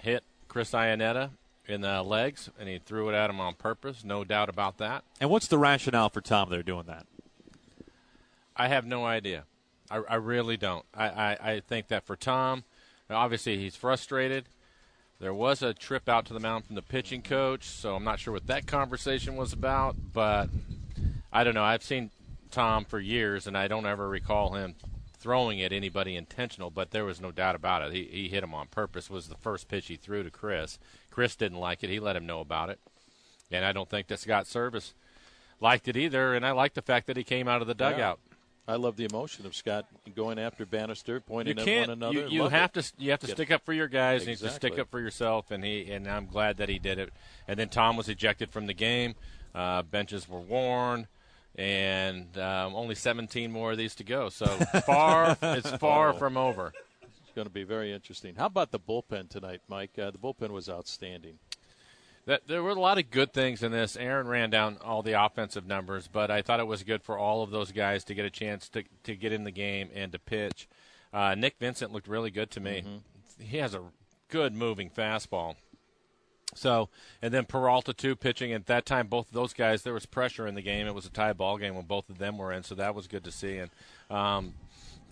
hit 0.00 0.24
Chris 0.48 0.72
Iannetta 0.72 1.30
in 1.66 1.80
the 1.80 2.02
legs, 2.02 2.50
and 2.58 2.68
he 2.68 2.78
threw 2.78 3.08
it 3.08 3.14
at 3.14 3.30
him 3.30 3.40
on 3.40 3.54
purpose. 3.54 4.04
No 4.04 4.24
doubt 4.24 4.48
about 4.48 4.78
that. 4.78 5.04
And 5.20 5.30
what's 5.30 5.46
the 5.46 5.58
rationale 5.58 6.08
for 6.08 6.20
Tom? 6.20 6.50
They're 6.50 6.62
doing 6.62 6.86
that. 6.86 7.06
I 8.56 8.68
have 8.68 8.86
no 8.86 9.04
idea. 9.04 9.44
I, 9.90 10.02
I 10.08 10.14
really 10.16 10.56
don't. 10.56 10.84
I, 10.94 11.08
I, 11.08 11.38
I 11.52 11.60
think 11.60 11.88
that 11.88 12.06
for 12.06 12.16
Tom, 12.16 12.64
obviously 13.10 13.58
he's 13.58 13.76
frustrated. 13.76 14.48
There 15.18 15.34
was 15.34 15.62
a 15.62 15.72
trip 15.72 16.08
out 16.08 16.26
to 16.26 16.34
the 16.34 16.40
mound 16.40 16.66
from 16.66 16.74
the 16.74 16.82
pitching 16.82 17.22
coach, 17.22 17.64
so 17.64 17.94
I'm 17.94 18.04
not 18.04 18.18
sure 18.18 18.34
what 18.34 18.46
that 18.48 18.66
conversation 18.66 19.36
was 19.36 19.52
about. 19.52 19.96
But 20.12 20.50
I 21.32 21.42
don't 21.42 21.54
know. 21.54 21.64
I've 21.64 21.82
seen 21.82 22.10
Tom 22.50 22.84
for 22.84 23.00
years, 23.00 23.46
and 23.46 23.56
I 23.56 23.66
don't 23.66 23.86
ever 23.86 24.08
recall 24.08 24.54
him 24.54 24.74
throwing 25.18 25.62
at 25.62 25.72
anybody 25.72 26.16
intentional. 26.16 26.70
But 26.70 26.90
there 26.90 27.06
was 27.06 27.20
no 27.20 27.32
doubt 27.32 27.54
about 27.54 27.82
it. 27.82 27.94
He, 27.94 28.04
he 28.04 28.28
hit 28.28 28.44
him 28.44 28.52
on 28.52 28.66
purpose. 28.66 29.08
Was 29.08 29.28
the 29.28 29.36
first 29.36 29.68
pitch 29.68 29.86
he 29.86 29.96
threw 29.96 30.22
to 30.22 30.30
Chris. 30.30 30.78
Chris 31.10 31.34
didn't 31.34 31.58
like 31.58 31.82
it. 31.82 31.88
He 31.88 31.98
let 31.98 32.16
him 32.16 32.26
know 32.26 32.40
about 32.40 32.68
it, 32.68 32.78
and 33.50 33.64
I 33.64 33.72
don't 33.72 33.88
think 33.88 34.08
that 34.08 34.20
Scott 34.20 34.44
Servais 34.44 34.92
liked 35.60 35.88
it 35.88 35.96
either. 35.96 36.34
And 36.34 36.44
I 36.44 36.50
like 36.50 36.74
the 36.74 36.82
fact 36.82 37.06
that 37.06 37.16
he 37.16 37.24
came 37.24 37.48
out 37.48 37.62
of 37.62 37.68
the 37.68 37.74
dugout. 37.74 38.18
Yeah. 38.22 38.35
I 38.68 38.76
love 38.76 38.96
the 38.96 39.04
emotion 39.04 39.46
of 39.46 39.54
Scott 39.54 39.86
going 40.16 40.38
after 40.38 40.66
Banister, 40.66 41.20
pointing 41.20 41.58
at 41.58 41.66
one 41.66 41.90
another. 41.90 42.14
You, 42.14 42.28
you 42.28 42.48
have 42.48 42.70
it. 42.74 42.82
to 42.82 42.92
you 42.98 43.12
have 43.12 43.20
to 43.20 43.28
stick 43.28 43.50
up 43.52 43.64
for 43.64 43.72
your 43.72 43.86
guys. 43.86 44.22
Exactly. 44.22 44.32
And 44.32 44.40
you 44.40 44.46
have 44.46 44.54
to 44.54 44.66
stick 44.66 44.78
up 44.78 44.90
for 44.90 45.00
yourself, 45.00 45.50
and 45.50 45.64
he 45.64 45.90
and 45.90 46.08
I'm 46.08 46.26
glad 46.26 46.56
that 46.56 46.68
he 46.68 46.78
did 46.78 46.98
it. 46.98 47.12
And 47.46 47.58
then 47.58 47.68
Tom 47.68 47.96
was 47.96 48.08
ejected 48.08 48.50
from 48.50 48.66
the 48.66 48.74
game. 48.74 49.14
Uh, 49.54 49.82
benches 49.82 50.28
were 50.28 50.40
worn, 50.40 51.06
and 51.54 52.36
um, 52.38 52.74
only 52.74 52.94
17 52.94 53.50
more 53.52 53.72
of 53.72 53.78
these 53.78 53.94
to 53.96 54.04
go. 54.04 54.28
So 54.28 54.46
far, 54.86 55.36
it's 55.40 55.70
far 55.72 56.10
oh. 56.10 56.16
from 56.16 56.36
over. 56.36 56.72
It's 57.02 57.32
going 57.34 57.46
to 57.46 57.52
be 57.52 57.64
very 57.64 57.92
interesting. 57.92 58.34
How 58.34 58.46
about 58.46 58.72
the 58.72 58.80
bullpen 58.80 59.30
tonight, 59.30 59.62
Mike? 59.68 59.98
Uh, 59.98 60.10
the 60.10 60.18
bullpen 60.18 60.50
was 60.50 60.68
outstanding. 60.68 61.38
That, 62.26 62.48
there 62.48 62.62
were 62.62 62.70
a 62.70 62.74
lot 62.74 62.98
of 62.98 63.10
good 63.10 63.32
things 63.32 63.62
in 63.62 63.70
this. 63.70 63.96
Aaron 63.96 64.26
ran 64.26 64.50
down 64.50 64.78
all 64.84 65.02
the 65.02 65.12
offensive 65.12 65.64
numbers, 65.64 66.08
but 66.12 66.30
I 66.30 66.42
thought 66.42 66.58
it 66.58 66.66
was 66.66 66.82
good 66.82 67.02
for 67.02 67.16
all 67.16 67.42
of 67.42 67.50
those 67.50 67.70
guys 67.70 68.02
to 68.04 68.14
get 68.14 68.24
a 68.24 68.30
chance 68.30 68.68
to, 68.70 68.82
to 69.04 69.14
get 69.14 69.32
in 69.32 69.44
the 69.44 69.52
game 69.52 69.90
and 69.94 70.10
to 70.10 70.18
pitch. 70.18 70.68
Uh, 71.12 71.36
Nick 71.36 71.54
Vincent 71.60 71.92
looked 71.92 72.08
really 72.08 72.32
good 72.32 72.50
to 72.50 72.60
me. 72.60 72.82
Mm-hmm. 72.84 73.44
He 73.44 73.58
has 73.58 73.74
a 73.74 73.82
good 74.28 74.54
moving 74.54 74.90
fastball. 74.90 75.54
So, 76.54 76.88
and 77.22 77.32
then 77.32 77.44
Peralta 77.44 77.92
too 77.92 78.16
pitching. 78.16 78.52
At 78.52 78.66
that 78.66 78.86
time, 78.86 79.06
both 79.06 79.28
of 79.28 79.34
those 79.34 79.52
guys, 79.52 79.82
there 79.82 79.92
was 79.94 80.06
pressure 80.06 80.46
in 80.46 80.54
the 80.54 80.62
game. 80.62 80.86
It 80.86 80.94
was 80.94 81.06
a 81.06 81.10
tie 81.10 81.32
ball 81.32 81.58
game 81.58 81.76
when 81.76 81.84
both 81.84 82.08
of 82.08 82.18
them 82.18 82.38
were 82.38 82.52
in, 82.52 82.62
so 82.62 82.74
that 82.74 82.94
was 82.94 83.06
good 83.06 83.24
to 83.24 83.30
see. 83.30 83.58
And 83.58 83.70
um, 84.10 84.54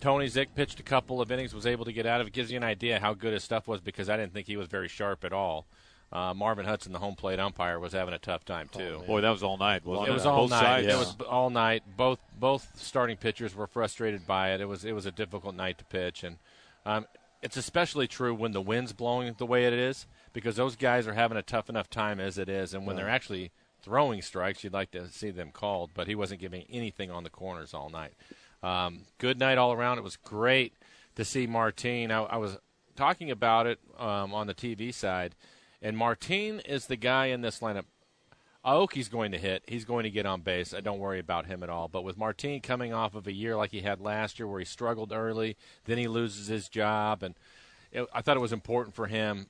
Tony 0.01 0.25
Zych 0.25 0.47
pitched 0.55 0.79
a 0.79 0.83
couple 0.83 1.21
of 1.21 1.31
innings, 1.31 1.53
was 1.53 1.65
able 1.65 1.85
to 1.85 1.93
get 1.93 2.05
out 2.05 2.19
of 2.19 2.27
it. 2.27 2.33
Gives 2.33 2.51
you 2.51 2.57
an 2.57 2.63
idea 2.63 2.99
how 2.99 3.13
good 3.13 3.33
his 3.33 3.43
stuff 3.43 3.67
was 3.67 3.79
because 3.79 4.09
I 4.09 4.17
didn't 4.17 4.33
think 4.33 4.47
he 4.47 4.57
was 4.57 4.67
very 4.67 4.87
sharp 4.87 5.23
at 5.23 5.33
all. 5.33 5.65
Uh, 6.15 6.33
Marvin 6.33 6.65
Hudson, 6.65 6.93
the 6.93 6.99
home 6.99 7.15
plate 7.15 7.41
umpire, 7.41 7.77
was 7.77 7.91
having 7.91 8.13
a 8.13 8.17
tough 8.17 8.45
time 8.45 8.69
too. 8.71 8.99
Oh, 9.01 9.05
Boy, 9.05 9.21
that 9.21 9.31
was 9.31 9.43
all 9.43 9.57
night. 9.57 9.85
Wasn't 9.85 10.07
it, 10.07 10.11
it 10.11 10.13
was 10.13 10.25
all 10.25 10.43
Both 10.43 10.51
night. 10.51 10.61
Sides. 10.61 10.87
It 10.87 10.97
was 10.97 11.15
all 11.29 11.49
night. 11.49 11.83
Both 11.97 12.19
both 12.39 12.71
starting 12.77 13.17
pitchers 13.17 13.53
were 13.53 13.67
frustrated 13.67 14.25
by 14.25 14.53
it. 14.53 14.61
It 14.61 14.65
was 14.65 14.85
it 14.85 14.93
was 14.93 15.05
a 15.05 15.11
difficult 15.11 15.55
night 15.55 15.77
to 15.79 15.83
pitch, 15.83 16.23
and 16.23 16.37
um, 16.85 17.05
it's 17.41 17.57
especially 17.57 18.07
true 18.07 18.33
when 18.33 18.53
the 18.53 18.61
wind's 18.61 18.93
blowing 18.93 19.35
the 19.37 19.45
way 19.45 19.65
it 19.65 19.73
is 19.73 20.07
because 20.31 20.55
those 20.55 20.77
guys 20.77 21.05
are 21.05 21.15
having 21.15 21.37
a 21.37 21.41
tough 21.41 21.69
enough 21.69 21.89
time 21.89 22.21
as 22.21 22.37
it 22.37 22.47
is, 22.47 22.73
and 22.73 22.87
when 22.87 22.95
they're 22.95 23.09
actually 23.09 23.51
throwing 23.81 24.21
strikes, 24.21 24.63
you'd 24.63 24.71
like 24.71 24.91
to 24.91 25.09
see 25.09 25.31
them 25.31 25.51
called. 25.51 25.91
But 25.93 26.07
he 26.07 26.15
wasn't 26.15 26.39
giving 26.39 26.63
anything 26.71 27.11
on 27.11 27.25
the 27.25 27.29
corners 27.29 27.73
all 27.73 27.89
night. 27.89 28.13
Um, 28.63 29.01
good 29.17 29.37
night 29.37 29.57
all 29.57 29.73
around. 29.73 29.97
It 29.97 30.05
was 30.05 30.15
great 30.15 30.75
to 31.17 31.25
see 31.25 31.45
Martine. 31.45 32.09
I, 32.09 32.23
I 32.23 32.37
was 32.37 32.57
talking 32.95 33.31
about 33.31 33.67
it 33.67 33.79
um, 33.99 34.33
on 34.33 34.47
the 34.47 34.53
TV 34.53 34.93
side 34.93 35.35
and 35.85 35.95
Martin 35.95 36.61
is 36.61 36.87
the 36.87 36.95
guy 36.95 37.27
in 37.27 37.41
this 37.41 37.59
lineup. 37.59 37.85
Aoki's 38.65 39.07
going 39.07 39.31
to 39.33 39.37
hit. 39.37 39.61
He's 39.67 39.85
going 39.85 40.03
to 40.03 40.09
get 40.09 40.25
on 40.25 40.41
base. 40.41 40.73
I 40.73 40.79
don't 40.79 40.97
worry 40.97 41.19
about 41.19 41.45
him 41.45 41.61
at 41.61 41.69
all. 41.69 41.87
But 41.87 42.03
with 42.03 42.17
Martin 42.17 42.59
coming 42.59 42.91
off 42.91 43.13
of 43.13 43.27
a 43.27 43.31
year 43.31 43.55
like 43.55 43.69
he 43.69 43.81
had 43.81 44.01
last 44.01 44.39
year, 44.39 44.47
where 44.47 44.57
he 44.57 44.65
struggled 44.65 45.11
early, 45.11 45.55
then 45.85 45.99
he 45.99 46.07
loses 46.07 46.47
his 46.47 46.69
job, 46.69 47.21
and 47.21 47.35
it, 47.91 48.07
I 48.11 48.21
thought 48.23 48.35
it 48.35 48.39
was 48.41 48.51
important 48.51 48.95
for 48.95 49.05
him 49.05 49.45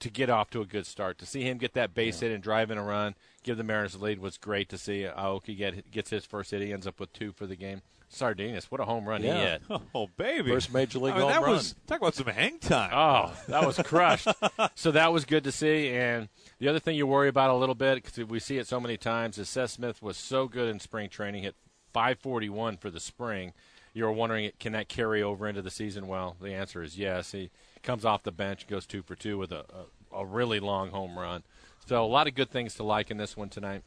to 0.00 0.10
get 0.10 0.28
off 0.28 0.50
to 0.50 0.60
a 0.60 0.66
good 0.66 0.86
start. 0.86 1.18
To 1.18 1.26
see 1.26 1.42
him 1.42 1.58
get 1.58 1.74
that 1.74 1.94
base 1.94 2.20
yeah. 2.20 2.30
hit 2.30 2.34
and 2.34 2.42
drive 2.42 2.72
in 2.72 2.76
a 2.76 2.82
run, 2.82 3.14
give 3.44 3.58
the 3.58 3.62
Mariners 3.62 3.92
the 3.92 4.02
lead 4.02 4.18
was 4.18 4.36
great. 4.36 4.68
To 4.70 4.76
see 4.76 5.02
Aoki 5.02 5.56
get 5.56 5.88
gets 5.92 6.10
his 6.10 6.24
first 6.24 6.50
hit, 6.50 6.62
he 6.62 6.72
ends 6.72 6.86
up 6.86 6.98
with 6.98 7.12
two 7.12 7.30
for 7.30 7.46
the 7.46 7.54
game. 7.54 7.82
Sardinas, 8.12 8.64
what 8.64 8.80
a 8.80 8.84
home 8.84 9.08
run 9.08 9.22
yeah. 9.22 9.58
he 9.68 9.74
hit! 9.74 9.80
Oh 9.94 10.08
baby, 10.16 10.50
first 10.50 10.72
major 10.72 10.98
league 10.98 11.14
I 11.14 11.18
mean, 11.18 11.22
home 11.22 11.32
that 11.32 11.42
run. 11.42 11.52
Was, 11.52 11.74
talk 11.86 11.98
about 11.98 12.14
some 12.14 12.26
hang 12.26 12.58
time. 12.58 12.90
Oh, 12.92 13.36
that 13.48 13.66
was 13.66 13.78
crushed. 13.78 14.28
so 14.74 14.90
that 14.92 15.12
was 15.12 15.24
good 15.24 15.44
to 15.44 15.52
see. 15.52 15.90
And 15.90 16.28
the 16.58 16.68
other 16.68 16.78
thing 16.78 16.96
you 16.96 17.06
worry 17.06 17.28
about 17.28 17.50
a 17.50 17.54
little 17.54 17.74
bit 17.74 18.02
because 18.02 18.24
we 18.26 18.38
see 18.38 18.58
it 18.58 18.66
so 18.66 18.80
many 18.80 18.96
times 18.96 19.38
is 19.38 19.48
Seth 19.48 19.70
Smith 19.70 20.02
was 20.02 20.16
so 20.16 20.46
good 20.46 20.68
in 20.68 20.80
spring 20.80 21.08
training, 21.08 21.42
hit 21.42 21.56
541 21.92 22.76
for 22.76 22.90
the 22.90 23.00
spring. 23.00 23.52
You're 23.92 24.12
wondering, 24.12 24.50
can 24.60 24.72
that 24.72 24.88
carry 24.88 25.22
over 25.22 25.48
into 25.48 25.62
the 25.62 25.70
season? 25.70 26.06
Well, 26.06 26.36
the 26.40 26.52
answer 26.52 26.82
is 26.82 26.98
yes. 26.98 27.32
He 27.32 27.50
comes 27.82 28.04
off 28.04 28.22
the 28.22 28.32
bench, 28.32 28.66
goes 28.66 28.86
two 28.86 29.02
for 29.02 29.14
two 29.14 29.38
with 29.38 29.52
a, 29.52 29.64
a, 30.12 30.18
a 30.18 30.26
really 30.26 30.60
long 30.60 30.90
home 30.90 31.18
run. 31.18 31.42
So 31.86 32.04
a 32.04 32.06
lot 32.06 32.26
of 32.26 32.34
good 32.34 32.50
things 32.50 32.74
to 32.74 32.82
like 32.82 33.10
in 33.10 33.16
this 33.16 33.36
one 33.36 33.48
tonight. 33.48 33.82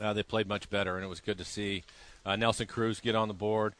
Uh, 0.00 0.12
they 0.12 0.22
played 0.22 0.48
much 0.48 0.68
better, 0.68 0.96
and 0.96 1.04
it 1.04 1.08
was 1.08 1.20
good 1.20 1.38
to 1.38 1.44
see 1.44 1.84
uh, 2.24 2.36
Nelson 2.36 2.66
Cruz 2.66 3.00
get 3.00 3.14
on 3.14 3.28
the 3.28 3.34
board. 3.34 3.74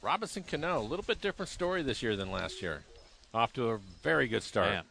Robinson 0.00 0.42
Cano, 0.42 0.80
a 0.80 0.82
little 0.82 1.04
bit 1.04 1.20
different 1.20 1.48
story 1.48 1.82
this 1.82 2.02
year 2.02 2.16
than 2.16 2.30
last 2.30 2.62
year. 2.62 2.82
Off 3.34 3.52
to 3.54 3.70
a 3.70 3.78
very 4.02 4.28
good 4.28 4.42
start. 4.42 4.70
Man, 4.70 4.84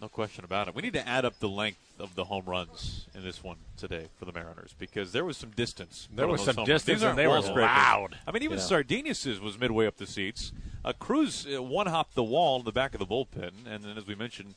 no 0.00 0.08
question 0.08 0.44
about 0.44 0.68
it. 0.68 0.74
We 0.74 0.82
need 0.82 0.94
to 0.94 1.08
add 1.08 1.24
up 1.24 1.38
the 1.38 1.48
length 1.48 1.78
of 1.98 2.14
the 2.14 2.24
home 2.24 2.44
runs 2.46 3.06
in 3.14 3.22
this 3.22 3.44
one 3.44 3.56
today 3.76 4.08
for 4.18 4.24
the 4.24 4.32
Mariners 4.32 4.74
because 4.78 5.12
there 5.12 5.24
was 5.24 5.36
some 5.36 5.50
distance. 5.50 6.08
There 6.12 6.26
was 6.26 6.44
some 6.44 6.64
distance, 6.64 7.02
runs. 7.02 7.10
and 7.10 7.18
they 7.18 7.26
were 7.26 7.40
loud. 7.40 8.18
I 8.26 8.32
mean, 8.32 8.42
even 8.42 8.58
Yeah. 8.58 8.64
Sardinas's 8.64 9.40
was 9.40 9.58
midway 9.58 9.86
up 9.86 9.96
the 9.96 10.06
seats. 10.06 10.52
Uh, 10.84 10.92
Cruz 10.92 11.46
uh, 11.46 11.62
one 11.62 11.86
hopped 11.86 12.14
the 12.14 12.24
wall 12.24 12.58
in 12.58 12.64
the 12.64 12.72
back 12.72 12.94
of 12.94 12.98
the 12.98 13.06
bullpen, 13.06 13.66
and 13.66 13.84
then 13.84 13.96
as 13.96 14.06
we 14.06 14.14
mentioned, 14.14 14.54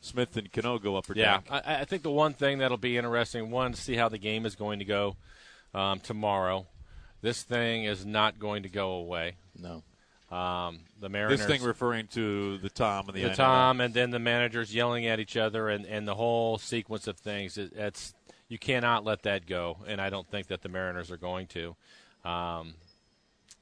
Smith 0.00 0.36
and 0.36 0.50
Cano 0.52 0.78
go 0.78 0.96
upper 0.96 1.14
Yeah. 1.14 1.40
I, 1.50 1.76
I 1.76 1.84
think 1.84 2.02
the 2.02 2.10
one 2.10 2.32
thing 2.32 2.58
that'll 2.58 2.76
be 2.76 2.96
interesting, 2.96 3.50
one, 3.50 3.72
to 3.72 3.80
see 3.80 3.94
how 3.94 4.08
the 4.08 4.18
game 4.18 4.46
is 4.46 4.56
going 4.56 4.78
to 4.80 4.84
go 4.84 5.16
um, 5.74 6.00
tomorrow. 6.00 6.66
This 7.22 7.42
thing 7.42 7.84
is 7.84 8.06
not 8.06 8.38
going 8.38 8.62
to 8.62 8.68
go 8.68 8.92
away. 8.92 9.36
No. 9.58 9.82
Um, 10.34 10.80
the 11.00 11.08
Mariners. 11.08 11.40
This 11.40 11.48
thing 11.48 11.62
referring 11.62 12.06
to 12.08 12.58
the 12.58 12.70
Tom 12.70 13.08
and 13.08 13.16
the, 13.16 13.24
the 13.24 13.34
Tom, 13.34 13.80
and 13.80 13.92
then 13.92 14.10
the 14.10 14.20
managers 14.20 14.72
yelling 14.72 15.06
at 15.06 15.18
each 15.18 15.36
other, 15.36 15.68
and, 15.68 15.84
and 15.86 16.06
the 16.06 16.14
whole 16.14 16.56
sequence 16.56 17.08
of 17.08 17.18
things. 17.18 17.58
It, 17.58 17.72
it's 17.74 18.14
you 18.48 18.58
cannot 18.58 19.04
let 19.04 19.24
that 19.24 19.46
go, 19.46 19.78
and 19.88 20.00
I 20.00 20.08
don't 20.08 20.28
think 20.28 20.46
that 20.48 20.62
the 20.62 20.68
Mariners 20.68 21.10
are 21.10 21.16
going 21.16 21.48
to. 21.48 21.74
Um, 22.24 22.74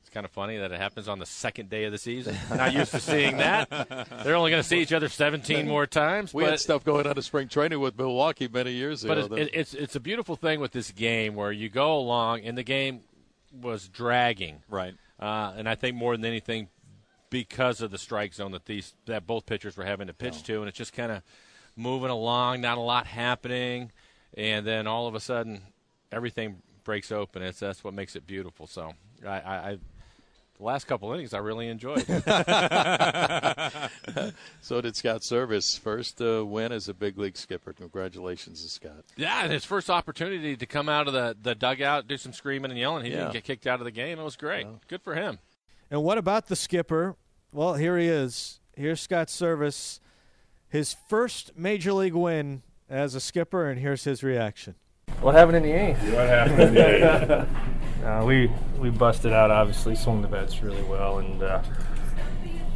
it's 0.09 0.15
kind 0.15 0.25
of 0.25 0.31
funny 0.31 0.57
that 0.57 0.73
it 0.73 0.81
happens 0.81 1.07
on 1.07 1.19
the 1.19 1.27
second 1.27 1.69
day 1.69 1.85
of 1.85 1.93
the 1.93 1.99
season. 1.99 2.35
Not 2.51 2.73
used 2.73 2.93
to 2.93 3.01
seeing 3.01 3.37
that. 3.37 3.69
They're 4.25 4.37
only 4.37 4.51
going 4.51 4.63
to 4.63 4.69
see 4.69 4.81
each 4.81 4.93
other 4.95 5.11
17 5.11 5.69
more 5.69 5.87
times. 5.87 6.33
We 6.33 6.45
but, 6.45 6.51
had 6.53 6.61
stuff 6.61 6.83
going 6.83 7.07
on 7.07 7.15
in 7.15 7.23
spring 7.23 7.49
training 7.49 7.79
with 7.81 7.99
Milwaukee 7.99 8.49
many 8.49 8.73
years 8.73 9.05
but 9.05 9.19
ago. 9.19 9.29
But 9.29 9.39
it's, 9.39 9.51
it's 9.53 9.75
it's 9.75 9.97
a 9.97 10.01
beautiful 10.01 10.35
thing 10.35 10.61
with 10.61 10.73
this 10.73 10.91
game 10.93 11.35
where 11.35 11.53
you 11.53 11.69
go 11.69 11.99
along, 11.99 12.41
and 12.45 12.57
the 12.57 12.63
game 12.63 13.01
was 13.53 13.89
dragging. 13.89 14.63
Right. 14.69 14.95
Uh, 15.19 15.53
and 15.57 15.69
I 15.69 15.75
think 15.75 15.97
more 15.97 16.17
than 16.17 16.25
anything, 16.25 16.69
because 17.31 17.81
of 17.81 17.91
the 17.91 17.99
strike 17.99 18.35
zone 18.35 18.53
that 18.53 18.67
these 18.67 18.95
that 19.07 19.27
both 19.27 19.47
pitchers 19.47 19.77
were 19.77 19.85
having 19.85 20.07
to 20.07 20.15
pitch 20.15 20.37
oh. 20.39 20.47
to, 20.47 20.59
and 20.61 20.69
it's 20.69 20.79
just 20.79 20.93
kind 20.93 21.13
of 21.13 21.23
moving 21.77 22.11
along, 22.11 22.61
not 22.61 22.79
a 22.79 22.81
lot 22.81 23.07
happening, 23.07 23.93
and 24.35 24.67
then 24.67 24.87
all 24.87 25.07
of 25.07 25.15
a 25.15 25.21
sudden, 25.21 25.63
everything 26.11 26.63
breaks 26.85 27.13
open. 27.13 27.43
It's 27.43 27.61
that's 27.61 27.85
what 27.85 27.95
makes 27.95 28.17
it 28.17 28.27
beautiful. 28.27 28.67
So 28.67 28.95
I, 29.27 29.29
I, 29.29 29.55
I 29.71 29.79
the 30.59 30.65
last 30.65 30.87
couple 30.87 31.13
innings 31.13 31.33
I 31.33 31.39
really 31.39 31.69
enjoyed. 31.69 32.05
so 34.61 34.81
did 34.81 34.97
Scott 34.97 35.23
Servais. 35.23 35.79
First 35.79 36.21
uh, 36.21 36.45
win 36.45 36.73
as 36.73 36.89
a 36.89 36.95
big 36.95 37.17
league 37.17 37.37
skipper. 37.37 37.73
Congratulations 37.73 38.63
to 38.63 38.69
Scott. 38.69 39.05
Yeah, 39.17 39.45
and 39.45 39.53
his 39.53 39.65
first 39.65 39.89
opportunity 39.89 40.57
to 40.57 40.67
come 40.67 40.89
out 40.89 41.07
of 41.07 41.13
the, 41.15 41.37
the 41.41 41.55
dugout, 41.55 42.09
do 42.09 42.17
some 42.17 42.33
screaming 42.33 42.73
and 42.73 42.79
yelling. 42.79 43.05
He 43.05 43.13
yeah. 43.13 43.19
didn't 43.19 43.35
get 43.35 43.45
kicked 43.45 43.67
out 43.67 43.81
of 43.81 43.85
the 43.85 43.93
game. 43.93 44.19
It 44.19 44.25
was 44.25 44.37
great. 44.37 44.67
Good 44.89 45.03
for 45.03 45.15
him. 45.15 45.39
And 45.91 46.03
what 46.03 46.19
about 46.19 46.49
the 46.49 46.57
skipper? 46.57 47.17
Well, 47.53 47.75
here 47.75 47.97
he 47.97 48.09
is. 48.09 48.61
Here's 48.77 49.01
Scott 49.01 49.29
Servais, 49.29 50.01
his 50.69 50.95
first 51.09 51.57
major 51.57 51.93
league 51.93 52.15
win 52.15 52.63
as 52.89 53.15
a 53.15 53.21
skipper, 53.21 53.69
and 53.69 53.81
here's 53.81 54.05
his 54.05 54.23
reaction. 54.23 54.75
What 55.21 55.35
happened 55.35 55.57
in 55.57 55.63
the 55.65 55.73
eighth? 55.73 56.03
What 56.13 56.29
happened 56.29 56.61
in 56.61 56.75
the 56.75 57.41
eighth? 57.41 57.49
uh, 58.05 58.25
we 58.25 58.51
we 58.79 58.91
busted 58.91 59.33
out. 59.33 59.51
Obviously, 59.51 59.95
swung 59.95 60.23
the 60.23 60.29
bats 60.29 60.63
really 60.63 60.83
well, 60.83 61.19
and 61.19 61.43
uh, 61.43 61.63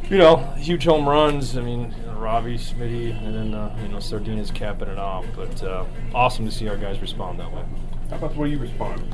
you 0.09 0.17
know, 0.17 0.37
huge 0.57 0.85
home 0.85 1.07
runs. 1.07 1.57
I 1.57 1.61
mean, 1.61 1.93
Robbie, 2.15 2.57
Smitty, 2.57 3.17
and 3.23 3.35
then 3.35 3.53
uh, 3.53 3.77
you 3.81 3.89
know 3.89 3.97
Sardinas 3.97 4.53
capping 4.53 4.89
it 4.89 4.99
off. 4.99 5.25
But 5.35 5.63
uh, 5.63 5.85
awesome 6.13 6.45
to 6.45 6.51
see 6.51 6.67
our 6.67 6.77
guys 6.77 6.99
respond 6.99 7.39
that 7.39 7.51
way. 7.51 7.63
How 8.09 8.17
about 8.17 8.33
the 8.33 8.39
way 8.39 8.49
you 8.49 8.59
responded? 8.59 9.07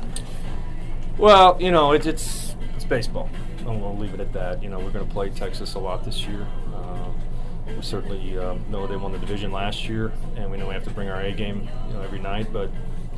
Well, 1.16 1.60
you 1.60 1.70
know, 1.70 1.92
it, 1.92 2.06
it's 2.06 2.54
it's 2.74 2.84
baseball. 2.84 3.28
And 3.58 3.80
we'll 3.82 3.96
leave 3.96 4.14
it 4.14 4.20
at 4.20 4.32
that. 4.32 4.62
You 4.62 4.70
know, 4.70 4.78
we're 4.78 4.90
going 4.90 5.06
to 5.06 5.12
play 5.12 5.28
Texas 5.28 5.74
a 5.74 5.78
lot 5.78 6.02
this 6.02 6.26
year. 6.26 6.46
Uh, 6.74 7.10
we 7.66 7.82
certainly 7.82 8.38
uh, 8.38 8.54
know 8.70 8.86
they 8.86 8.96
won 8.96 9.12
the 9.12 9.18
division 9.18 9.52
last 9.52 9.86
year, 9.86 10.12
and 10.36 10.50
we 10.50 10.56
know 10.56 10.66
we 10.66 10.74
have 10.74 10.84
to 10.84 10.90
bring 10.90 11.08
our 11.08 11.20
A 11.20 11.32
game, 11.32 11.68
you 11.88 11.94
know, 11.94 12.00
every 12.00 12.18
night. 12.18 12.52
But 12.52 12.70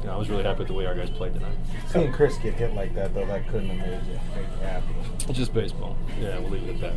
you 0.02 0.08
know, 0.08 0.14
I 0.14 0.16
was 0.16 0.28
really 0.28 0.42
happy 0.42 0.60
with 0.60 0.68
the 0.68 0.74
way 0.74 0.84
our 0.84 0.94
guys 0.94 1.10
played 1.10 1.32
tonight. 1.34 1.54
Seeing 1.86 2.12
Chris 2.12 2.36
get 2.38 2.54
hit 2.54 2.74
like 2.74 2.94
that, 2.96 3.14
though, 3.14 3.24
that 3.26 3.46
couldn't 3.48 3.68
have 3.70 3.78
made 3.78 4.12
you, 4.12 4.18
made 4.34 4.48
you 4.60 4.66
happy. 4.66 4.94
It's 5.28 5.38
just 5.38 5.54
baseball. 5.54 5.96
Yeah, 6.20 6.38
we'll 6.40 6.50
leave 6.50 6.68
it 6.68 6.74
at 6.74 6.80
that. 6.80 6.94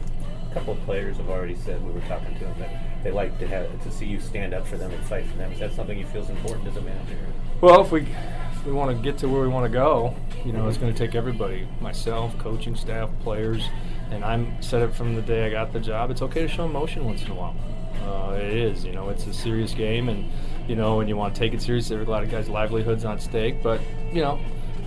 A 0.49 0.53
couple 0.53 0.73
of 0.73 0.79
players 0.85 1.17
have 1.17 1.29
already 1.29 1.55
said 1.55 1.85
we 1.85 1.91
were 1.91 2.01
talking 2.01 2.33
to 2.33 2.45
them 2.45 2.55
that 2.59 3.03
they 3.03 3.11
like 3.11 3.37
to 3.39 3.47
have 3.47 3.83
to 3.83 3.91
see 3.91 4.05
you 4.05 4.19
stand 4.19 4.53
up 4.53 4.65
for 4.65 4.77
them 4.77 4.91
and 4.91 5.03
fight 5.05 5.25
for 5.27 5.37
them. 5.37 5.51
Is 5.51 5.59
that 5.59 5.73
something 5.73 5.97
you 5.99 6.05
feel 6.07 6.23
is 6.23 6.29
important 6.29 6.67
as 6.67 6.77
a 6.77 6.81
manager? 6.81 7.17
Well, 7.61 7.81
if 7.81 7.91
we 7.91 8.01
if 8.01 8.65
we 8.65 8.71
want 8.71 8.95
to 8.95 9.03
get 9.03 9.19
to 9.19 9.29
where 9.29 9.41
we 9.41 9.47
want 9.49 9.65
to 9.65 9.69
go, 9.69 10.15
you 10.43 10.53
know, 10.53 10.67
it's 10.67 10.77
going 10.77 10.91
to 10.91 10.97
take 10.97 11.13
everybody, 11.13 11.67
myself, 11.81 12.35
coaching 12.39 12.75
staff, 12.75 13.11
players, 13.19 13.69
and 14.09 14.23
I'm 14.25 14.59
said 14.61 14.81
it 14.81 14.95
from 14.95 15.13
the 15.13 15.21
day 15.21 15.45
I 15.45 15.49
got 15.51 15.73
the 15.73 15.79
job. 15.79 16.09
It's 16.09 16.21
okay 16.23 16.41
to 16.41 16.47
show 16.47 16.65
emotion 16.65 17.05
once 17.05 17.21
in 17.23 17.31
a 17.31 17.35
while. 17.35 17.55
Uh, 18.03 18.33
it 18.35 18.53
is, 18.53 18.85
you 18.85 18.93
know, 18.93 19.09
it's 19.09 19.27
a 19.27 19.33
serious 19.33 19.73
game, 19.73 20.09
and 20.09 20.31
you 20.67 20.75
know, 20.75 20.99
and 20.99 21.09
you 21.09 21.15
want 21.15 21.35
to 21.35 21.39
take 21.39 21.53
it 21.53 21.61
seriously, 21.61 21.95
a 21.97 22.03
lot 22.03 22.23
of 22.23 22.31
guys' 22.31 22.49
livelihoods 22.49 23.05
on 23.05 23.19
stake. 23.19 23.61
But 23.61 23.81
you 24.11 24.21
know, 24.21 24.39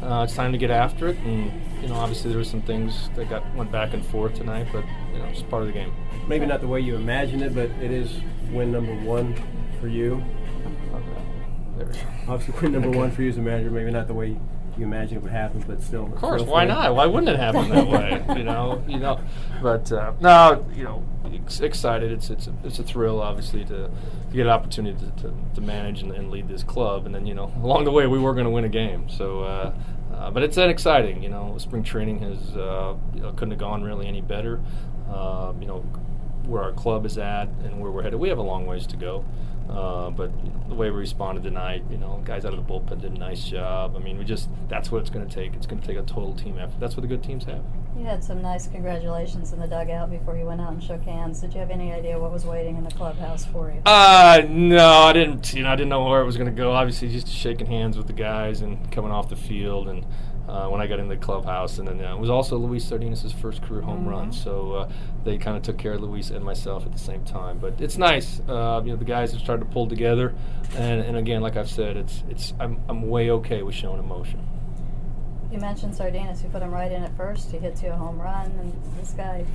uh, 0.02 0.24
it's 0.24 0.34
time 0.34 0.52
to 0.52 0.58
get 0.58 0.70
after 0.70 1.08
it, 1.08 1.18
and 1.18 1.52
you 1.82 1.88
know, 1.88 1.94
obviously 1.94 2.30
there 2.30 2.38
were 2.38 2.44
some 2.44 2.62
things 2.62 3.10
that 3.16 3.28
got 3.28 3.54
went 3.54 3.70
back 3.70 3.94
and 3.94 4.04
forth 4.06 4.34
tonight, 4.34 4.68
but 4.72 4.84
you 5.12 5.18
know, 5.18 5.26
it's 5.26 5.42
part 5.42 5.62
of 5.62 5.68
the 5.68 5.74
game. 5.74 5.92
Maybe 6.26 6.46
not 6.46 6.60
the 6.60 6.68
way 6.68 6.80
you 6.80 6.96
imagined 6.96 7.42
it, 7.42 7.54
but 7.54 7.70
it 7.82 7.90
is 7.90 8.20
win 8.50 8.72
number 8.72 8.94
one 8.94 9.34
for 9.80 9.88
you. 9.88 10.22
Okay. 11.80 11.98
Obviously, 12.26 12.60
win 12.60 12.72
number 12.72 12.88
okay. 12.88 12.98
one 12.98 13.10
for 13.10 13.22
you 13.22 13.30
as 13.30 13.38
a 13.38 13.40
manager. 13.40 13.70
Maybe 13.70 13.90
not 13.90 14.08
the 14.08 14.14
way 14.14 14.36
you 14.76 14.84
imagine 14.84 15.18
it 15.18 15.22
would 15.22 15.32
happen, 15.32 15.64
but 15.66 15.82
still. 15.82 16.06
Of 16.06 16.14
course, 16.16 16.42
why 16.42 16.64
not? 16.64 16.94
Why 16.94 17.06
wouldn't 17.06 17.28
it 17.28 17.38
happen 17.38 17.68
that 17.70 17.88
way? 17.88 18.24
You 18.38 18.44
know, 18.44 18.82
you 18.86 18.98
know. 18.98 19.20
But 19.62 19.90
uh, 19.90 20.12
no, 20.20 20.66
you 20.74 20.84
know, 20.84 21.04
excited. 21.60 22.12
It's 22.12 22.30
it's 22.30 22.46
a, 22.46 22.54
it's 22.64 22.78
a 22.78 22.84
thrill, 22.84 23.20
obviously, 23.20 23.64
to, 23.66 23.90
get 24.32 24.42
an 24.42 24.48
opportunity 24.48 24.98
to, 24.98 25.22
to, 25.22 25.34
to 25.54 25.60
manage 25.60 26.02
and, 26.02 26.12
and, 26.12 26.30
lead 26.30 26.48
this 26.48 26.62
club. 26.62 27.06
And 27.06 27.14
then 27.14 27.26
you 27.26 27.34
know, 27.34 27.52
along 27.62 27.84
the 27.84 27.90
way, 27.90 28.06
we 28.06 28.18
were 28.18 28.34
going 28.34 28.44
to 28.44 28.50
win 28.50 28.64
a 28.64 28.68
game. 28.68 29.08
So. 29.08 29.42
Uh, 29.42 29.74
uh, 30.14 30.30
but 30.30 30.42
it's 30.42 30.56
that 30.56 30.68
exciting, 30.68 31.22
you 31.22 31.28
know. 31.28 31.56
Spring 31.58 31.84
training 31.84 32.18
has 32.20 32.56
uh, 32.56 32.96
you 33.14 33.20
know, 33.20 33.30
couldn't 33.32 33.52
have 33.52 33.60
gone 33.60 33.84
really 33.84 34.08
any 34.08 34.20
better. 34.20 34.60
Uh, 35.08 35.52
you 35.60 35.66
know, 35.66 35.84
where 36.48 36.62
our 36.62 36.72
club 36.72 37.06
is 37.06 37.18
at 37.18 37.48
and 37.64 37.80
where 37.80 37.90
we're 37.90 38.02
headed, 38.02 38.18
we 38.18 38.28
have 38.28 38.38
a 38.38 38.42
long 38.42 38.66
ways 38.66 38.86
to 38.88 38.96
go. 38.96 39.24
Uh, 39.68 40.08
but 40.08 40.30
the 40.68 40.74
way 40.74 40.90
we 40.90 40.96
responded 40.96 41.42
tonight, 41.42 41.84
you 41.90 41.98
know, 41.98 42.22
guys 42.24 42.46
out 42.46 42.54
of 42.54 42.66
the 42.66 42.72
bullpen 42.72 43.02
did 43.02 43.12
a 43.12 43.18
nice 43.18 43.44
job. 43.44 43.94
I 43.96 43.98
mean, 43.98 44.16
we 44.16 44.24
just 44.24 44.48
that's 44.66 44.90
what 44.90 45.02
it's 45.02 45.10
going 45.10 45.28
to 45.28 45.34
take. 45.34 45.54
It's 45.54 45.66
going 45.66 45.80
to 45.80 45.86
take 45.86 45.98
a 45.98 46.02
total 46.02 46.32
team 46.32 46.58
effort. 46.58 46.80
That's 46.80 46.96
what 46.96 47.02
the 47.02 47.08
good 47.08 47.22
teams 47.22 47.44
have. 47.44 47.62
You 47.94 48.04
had 48.04 48.24
some 48.24 48.40
nice 48.40 48.66
congratulations 48.66 49.52
in 49.52 49.60
the 49.60 49.66
dugout 49.66 50.10
before 50.10 50.38
you 50.38 50.46
went 50.46 50.62
out 50.62 50.72
and 50.72 50.82
shook 50.82 51.02
hands. 51.02 51.40
Did 51.40 51.52
you 51.52 51.60
have 51.60 51.70
any 51.70 51.92
idea 51.92 52.18
what 52.18 52.32
was 52.32 52.46
waiting 52.46 52.76
in 52.76 52.84
the 52.84 52.90
clubhouse 52.90 53.44
for 53.44 53.70
you? 53.70 53.82
Uh, 53.84 54.42
no, 54.48 54.88
I 54.88 55.12
didn't. 55.12 55.52
You 55.52 55.64
know, 55.64 55.70
I 55.70 55.76
didn't 55.76 55.90
know 55.90 56.02
where 56.04 56.22
it 56.22 56.26
was 56.26 56.38
going 56.38 56.48
to 56.48 56.56
go. 56.56 56.72
Obviously, 56.72 57.08
just 57.10 57.28
shaking 57.28 57.66
hands 57.66 57.98
with 57.98 58.06
the 58.06 58.14
guys 58.14 58.62
and 58.62 58.90
coming 58.90 59.10
off 59.10 59.28
the 59.28 59.36
field 59.36 59.88
and 59.88 60.06
uh, 60.48 60.68
when 60.68 60.80
I 60.80 60.86
got 60.86 60.98
in 60.98 61.08
the 61.08 61.16
clubhouse. 61.16 61.78
And 61.78 61.86
then 61.86 62.04
uh, 62.04 62.14
it 62.14 62.18
was 62.18 62.30
also 62.30 62.56
Luis 62.56 62.84
Sardinas' 62.84 63.32
first 63.32 63.62
career 63.62 63.82
home 63.82 64.00
mm-hmm. 64.00 64.08
run, 64.08 64.32
so 64.32 64.72
uh, 64.72 64.90
they 65.24 65.38
kind 65.38 65.56
of 65.56 65.62
took 65.62 65.78
care 65.78 65.92
of 65.92 66.00
Luis 66.00 66.30
and 66.30 66.44
myself 66.44 66.86
at 66.86 66.92
the 66.92 66.98
same 66.98 67.24
time. 67.24 67.58
But 67.58 67.80
it's 67.80 67.98
nice, 67.98 68.40
uh, 68.48 68.82
you 68.84 68.92
know, 68.92 68.96
the 68.96 69.04
guys 69.04 69.32
have 69.32 69.40
started 69.40 69.64
to 69.64 69.70
pull 69.70 69.86
together, 69.86 70.34
and, 70.76 71.00
and 71.00 71.16
again, 71.16 71.42
like 71.42 71.56
I've 71.56 71.70
said, 71.70 71.96
it's 71.96 72.24
it's 72.28 72.54
I'm 72.58 72.80
I'm 72.88 73.08
way 73.08 73.30
okay 73.30 73.62
with 73.62 73.74
showing 73.74 73.98
emotion. 73.98 74.46
You 75.50 75.58
mentioned 75.58 75.94
Sardinas. 75.94 76.42
You 76.42 76.50
put 76.50 76.62
him 76.62 76.70
right 76.70 76.92
in 76.92 77.02
at 77.02 77.16
first. 77.16 77.50
He 77.50 77.58
hits 77.58 77.82
you 77.82 77.90
a 77.90 77.96
home 77.96 78.20
run, 78.20 78.50
and 78.58 78.72
this 78.98 79.12
guy. 79.12 79.46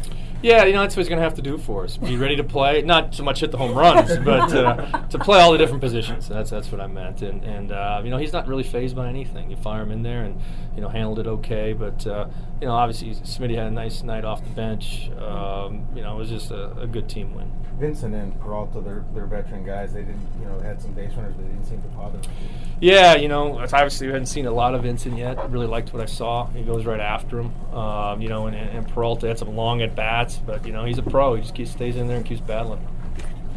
Yeah, 0.43 0.65
you 0.65 0.73
know 0.73 0.81
that's 0.81 0.95
what 0.97 1.03
he's 1.03 1.09
going 1.09 1.19
to 1.19 1.23
have 1.23 1.35
to 1.35 1.41
do 1.41 1.57
for 1.57 1.85
us. 1.85 1.95
Be 1.95 2.17
ready 2.17 2.35
to 2.35 2.43
play. 2.43 2.81
Not 2.81 3.15
so 3.15 3.23
much 3.23 3.39
hit 3.39 3.51
the 3.51 3.57
home 3.57 3.73
runs, 3.73 4.17
but 4.25 4.53
uh, 4.53 5.07
to 5.07 5.17
play 5.17 5.39
all 5.39 5.53
the 5.53 5.57
different 5.57 5.79
positions. 5.79 6.27
That's 6.27 6.49
that's 6.49 6.69
what 6.69 6.81
I 6.81 6.87
meant. 6.87 7.21
And 7.21 7.41
and 7.45 7.71
uh, 7.71 8.01
you 8.03 8.09
know 8.09 8.17
he's 8.17 8.33
not 8.33 8.45
really 8.47 8.63
phased 8.63 8.93
by 8.93 9.07
anything. 9.07 9.49
You 9.49 9.55
fire 9.55 9.81
him 9.81 9.91
in 9.91 10.03
there, 10.03 10.25
and 10.25 10.39
you 10.75 10.81
know 10.81 10.89
handled 10.89 11.19
it 11.19 11.27
okay. 11.27 11.71
But 11.71 12.05
uh, 12.05 12.27
you 12.59 12.67
know 12.67 12.73
obviously 12.73 13.15
Smitty 13.15 13.55
had 13.55 13.67
a 13.67 13.71
nice 13.71 14.03
night 14.03 14.25
off 14.25 14.43
the 14.43 14.49
bench. 14.49 15.09
Um, 15.17 15.87
you 15.95 16.01
know 16.01 16.15
it 16.15 16.19
was 16.19 16.29
just 16.29 16.51
a, 16.51 16.77
a 16.77 16.87
good 16.87 17.07
team 17.07 17.33
win. 17.33 17.49
Vincent 17.79 18.13
and 18.13 18.39
Peralta, 18.39 18.81
they're, 18.81 19.03
they're 19.13 19.25
veteran 19.25 19.65
guys. 19.65 19.93
They 19.93 20.01
didn't, 20.01 20.27
you 20.39 20.45
know, 20.45 20.59
had 20.59 20.81
some 20.81 20.93
base 20.93 21.13
runners, 21.15 21.33
but 21.35 21.43
they 21.43 21.51
didn't 21.51 21.65
seem 21.65 21.81
to 21.81 21.87
bother. 21.89 22.19
Them. 22.19 22.31
Yeah, 22.79 23.15
you 23.15 23.27
know, 23.27 23.57
obviously 23.59 24.07
we 24.07 24.13
hadn't 24.13 24.27
seen 24.27 24.45
a 24.45 24.51
lot 24.51 24.75
of 24.75 24.83
Vincent 24.83 25.17
yet. 25.17 25.49
Really 25.49 25.67
liked 25.67 25.91
what 25.93 26.01
I 26.01 26.05
saw. 26.05 26.47
He 26.47 26.63
goes 26.63 26.85
right 26.85 26.99
after 26.99 27.39
him. 27.39 27.51
Um, 27.73 28.21
you 28.21 28.29
know, 28.29 28.47
and, 28.47 28.55
and 28.55 28.87
Peralta 28.87 29.27
had 29.27 29.39
some 29.39 29.55
long 29.55 29.81
at 29.81 29.95
bats, 29.95 30.32
but 30.37 30.65
you 30.65 30.73
know 30.73 30.85
he's 30.85 30.97
a 30.97 31.03
pro. 31.03 31.35
He 31.35 31.41
just 31.41 31.55
keeps, 31.55 31.71
stays 31.71 31.95
in 31.95 32.07
there 32.07 32.17
and 32.17 32.25
keeps 32.25 32.41
battling. 32.41 32.85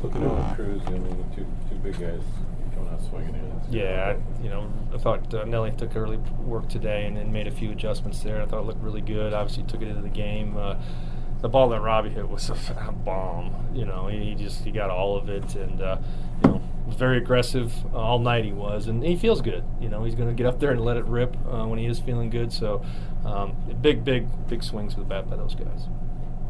Looking 0.02 0.24
at 0.24 0.56
Cruz, 0.56 0.82
I 0.86 0.90
mean, 0.90 1.24
two 1.34 1.46
two 1.68 1.76
big 1.76 1.98
guys 1.98 2.20
coming 2.74 2.92
out 2.92 3.02
swinging 3.08 3.34
in. 3.34 3.60
Yeah, 3.70 4.16
you 4.42 4.48
know, 4.48 4.70
I 4.94 4.98
thought 4.98 5.32
uh, 5.34 5.44
Nelly 5.44 5.72
took 5.72 5.96
early 5.96 6.18
work 6.40 6.68
today 6.68 7.06
and, 7.06 7.18
and 7.18 7.32
made 7.32 7.46
a 7.46 7.50
few 7.50 7.72
adjustments 7.72 8.20
there. 8.20 8.40
I 8.40 8.46
thought 8.46 8.60
it 8.60 8.66
looked 8.66 8.82
really 8.82 9.00
good. 9.00 9.32
Obviously, 9.32 9.64
took 9.64 9.82
it 9.82 9.88
into 9.88 10.02
the 10.02 10.08
game. 10.08 10.56
Uh, 10.56 10.76
the 11.40 11.48
ball 11.48 11.68
that 11.70 11.80
Robbie 11.80 12.10
hit 12.10 12.28
was 12.28 12.50
a 12.50 12.92
bomb. 12.92 13.68
You 13.74 13.84
know, 13.84 14.06
he, 14.08 14.34
just 14.34 14.64
he 14.64 14.70
got 14.70 14.90
all 14.90 15.16
of 15.16 15.28
it, 15.28 15.54
and 15.54 15.80
uh, 15.80 15.98
you 16.42 16.50
know, 16.50 16.62
was 16.86 16.96
very 16.96 17.18
aggressive 17.18 17.72
all 17.94 18.18
night. 18.18 18.44
He 18.44 18.52
was, 18.52 18.86
and 18.86 19.02
he 19.02 19.16
feels 19.16 19.40
good. 19.40 19.64
You 19.80 19.88
know, 19.88 20.04
he's 20.04 20.14
going 20.14 20.28
to 20.28 20.34
get 20.34 20.46
up 20.46 20.60
there 20.60 20.70
and 20.70 20.80
let 20.80 20.96
it 20.96 21.04
rip 21.04 21.36
uh, 21.46 21.66
when 21.66 21.78
he 21.78 21.86
is 21.86 21.98
feeling 21.98 22.30
good. 22.30 22.52
So, 22.52 22.84
um, 23.24 23.56
big, 23.82 24.04
big, 24.04 24.28
big 24.48 24.62
swings 24.62 24.96
with 24.96 25.08
the 25.08 25.14
bat 25.14 25.28
by 25.28 25.36
those 25.36 25.54
guys. 25.54 25.88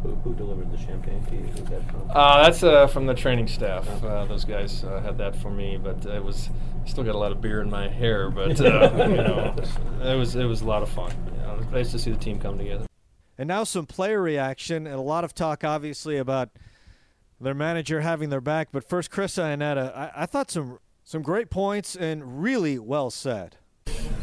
Who, 0.06 0.14
who 0.16 0.34
delivered 0.34 0.70
the 0.70 0.78
champagne 0.78 1.24
to 1.26 1.34
you? 1.34 1.42
Who's 1.42 1.68
that 1.68 1.90
from? 1.90 2.08
Uh, 2.10 2.44
that's 2.44 2.62
uh, 2.62 2.86
from 2.86 3.06
the 3.06 3.14
training 3.14 3.48
staff. 3.48 3.88
Uh, 4.04 4.24
those 4.26 4.44
guys 4.44 4.84
uh, 4.84 5.00
had 5.00 5.18
that 5.18 5.34
for 5.34 5.50
me, 5.50 5.78
but 5.82 6.06
it 6.06 6.22
was 6.22 6.48
still 6.84 7.02
got 7.02 7.16
a 7.16 7.18
lot 7.18 7.32
of 7.32 7.40
beer 7.40 7.60
in 7.60 7.68
my 7.68 7.88
hair. 7.88 8.30
But 8.30 8.60
uh, 8.60 8.92
you 9.10 9.16
know, 9.16 9.52
it 10.02 10.14
was 10.14 10.36
it 10.36 10.44
was 10.44 10.60
a 10.60 10.64
lot 10.64 10.84
of 10.84 10.88
fun. 10.90 11.10
You 11.32 11.42
know, 11.42 11.58
nice 11.72 11.90
to 11.90 11.98
see 11.98 12.12
the 12.12 12.18
team 12.18 12.38
come 12.38 12.56
together. 12.56 12.86
And 13.36 13.48
now 13.48 13.64
some 13.64 13.84
player 13.84 14.22
reaction 14.22 14.86
and 14.86 14.94
a 14.94 15.00
lot 15.00 15.24
of 15.24 15.34
talk, 15.34 15.64
obviously, 15.64 16.18
about 16.18 16.50
their 17.40 17.54
manager 17.54 18.00
having 18.00 18.30
their 18.30 18.40
back. 18.40 18.68
But 18.70 18.88
first, 18.88 19.10
Chris 19.10 19.36
Iannetta, 19.36 19.94
I, 19.96 20.12
I 20.18 20.26
thought 20.26 20.52
some 20.52 20.78
some 21.02 21.22
great 21.22 21.50
points 21.50 21.96
and 21.96 22.40
really 22.40 22.78
well 22.78 23.10
said. 23.10 23.56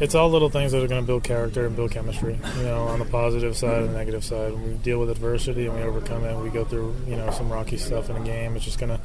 It's 0.00 0.14
all 0.14 0.28
little 0.28 0.50
things 0.50 0.72
that 0.72 0.82
are 0.82 0.88
going 0.88 1.00
to 1.00 1.06
build 1.06 1.22
character 1.22 1.66
and 1.66 1.76
build 1.76 1.92
chemistry. 1.92 2.38
You 2.56 2.62
know, 2.64 2.82
on 2.84 2.98
the 2.98 3.04
positive 3.04 3.56
side 3.56 3.82
and 3.82 3.90
the 3.90 3.98
negative 3.98 4.24
side. 4.24 4.52
When 4.52 4.64
we 4.64 4.74
deal 4.74 4.98
with 4.98 5.10
adversity 5.10 5.66
and 5.66 5.76
we 5.76 5.82
overcome 5.82 6.24
it, 6.24 6.36
we 6.38 6.50
go 6.50 6.64
through 6.64 6.94
you 7.06 7.16
know 7.16 7.30
some 7.30 7.50
rocky 7.50 7.76
stuff 7.76 8.10
in 8.10 8.16
a 8.16 8.24
game. 8.24 8.56
It's 8.56 8.64
just 8.64 8.78
gonna 8.78 9.00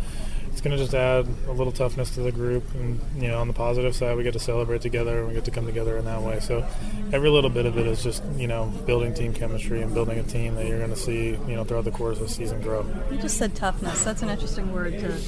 it's 0.52 0.62
gonna 0.62 0.78
just 0.78 0.93
add 0.93 1.28
a 1.47 1.52
little 1.52 1.71
toughness 1.71 2.10
to 2.15 2.21
the 2.21 2.32
group. 2.32 2.63
And 2.73 2.99
you 3.15 3.28
know, 3.28 3.39
on 3.39 3.47
the 3.47 3.54
positive 3.54 3.95
side, 3.95 4.17
we 4.17 4.23
get 4.23 4.34
to 4.34 4.39
celebrate 4.39 4.82
together 4.82 5.19
and 5.19 5.28
we 5.28 5.34
get 5.34 5.45
to 5.45 5.52
come 5.52 5.65
together 5.65 5.97
in 5.97 6.06
that 6.06 6.21
way. 6.21 6.39
So 6.39 6.65
every 7.13 7.30
little 7.30 7.49
bit 7.49 7.65
of 7.65 7.78
it 7.78 7.86
is 7.86 8.04
just 8.04 8.23
you 8.36 8.47
know 8.47 8.65
building 8.86 9.13
team 9.13 9.34
chemistry 9.34 9.82
and 9.82 9.93
building 9.93 10.17
a 10.17 10.23
team 10.23 10.56
that 10.56 10.67
you're 10.67 10.80
going 10.80 10.89
to 10.89 10.95
see 10.95 11.30
you 11.30 11.56
know 11.56 11.63
throughout 11.63 11.86
the 11.86 11.91
course 11.91 12.19
of 12.19 12.28
the 12.28 12.34
season 12.34 12.62
grow. 12.62 12.86
You 13.12 13.17
just 13.17 13.38
said 13.38 13.56
toughness. 13.56 14.04
That's 14.04 14.23
an 14.23 14.30
interesting 14.30 14.73
word 14.73 14.93
to 14.99 15.21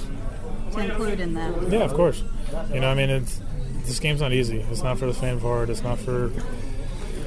to 0.72 0.80
include 0.80 1.20
in 1.20 1.34
that. 1.36 1.70
Yeah, 1.70 1.80
of 1.80 1.94
course. 1.94 2.24
You 2.74 2.80
know, 2.80 2.90
I 2.90 2.96
mean, 2.96 3.10
it's 3.10 3.40
this 3.86 4.00
game's 4.00 4.22
not 4.22 4.34
easy. 4.34 4.60
It's 4.72 4.84
not 4.84 4.98
for 4.98 5.06
the 5.06 5.14
fan 5.14 5.40
part. 5.40 5.70
It's 5.70 5.84
not 5.84 6.00
for 6.00 6.32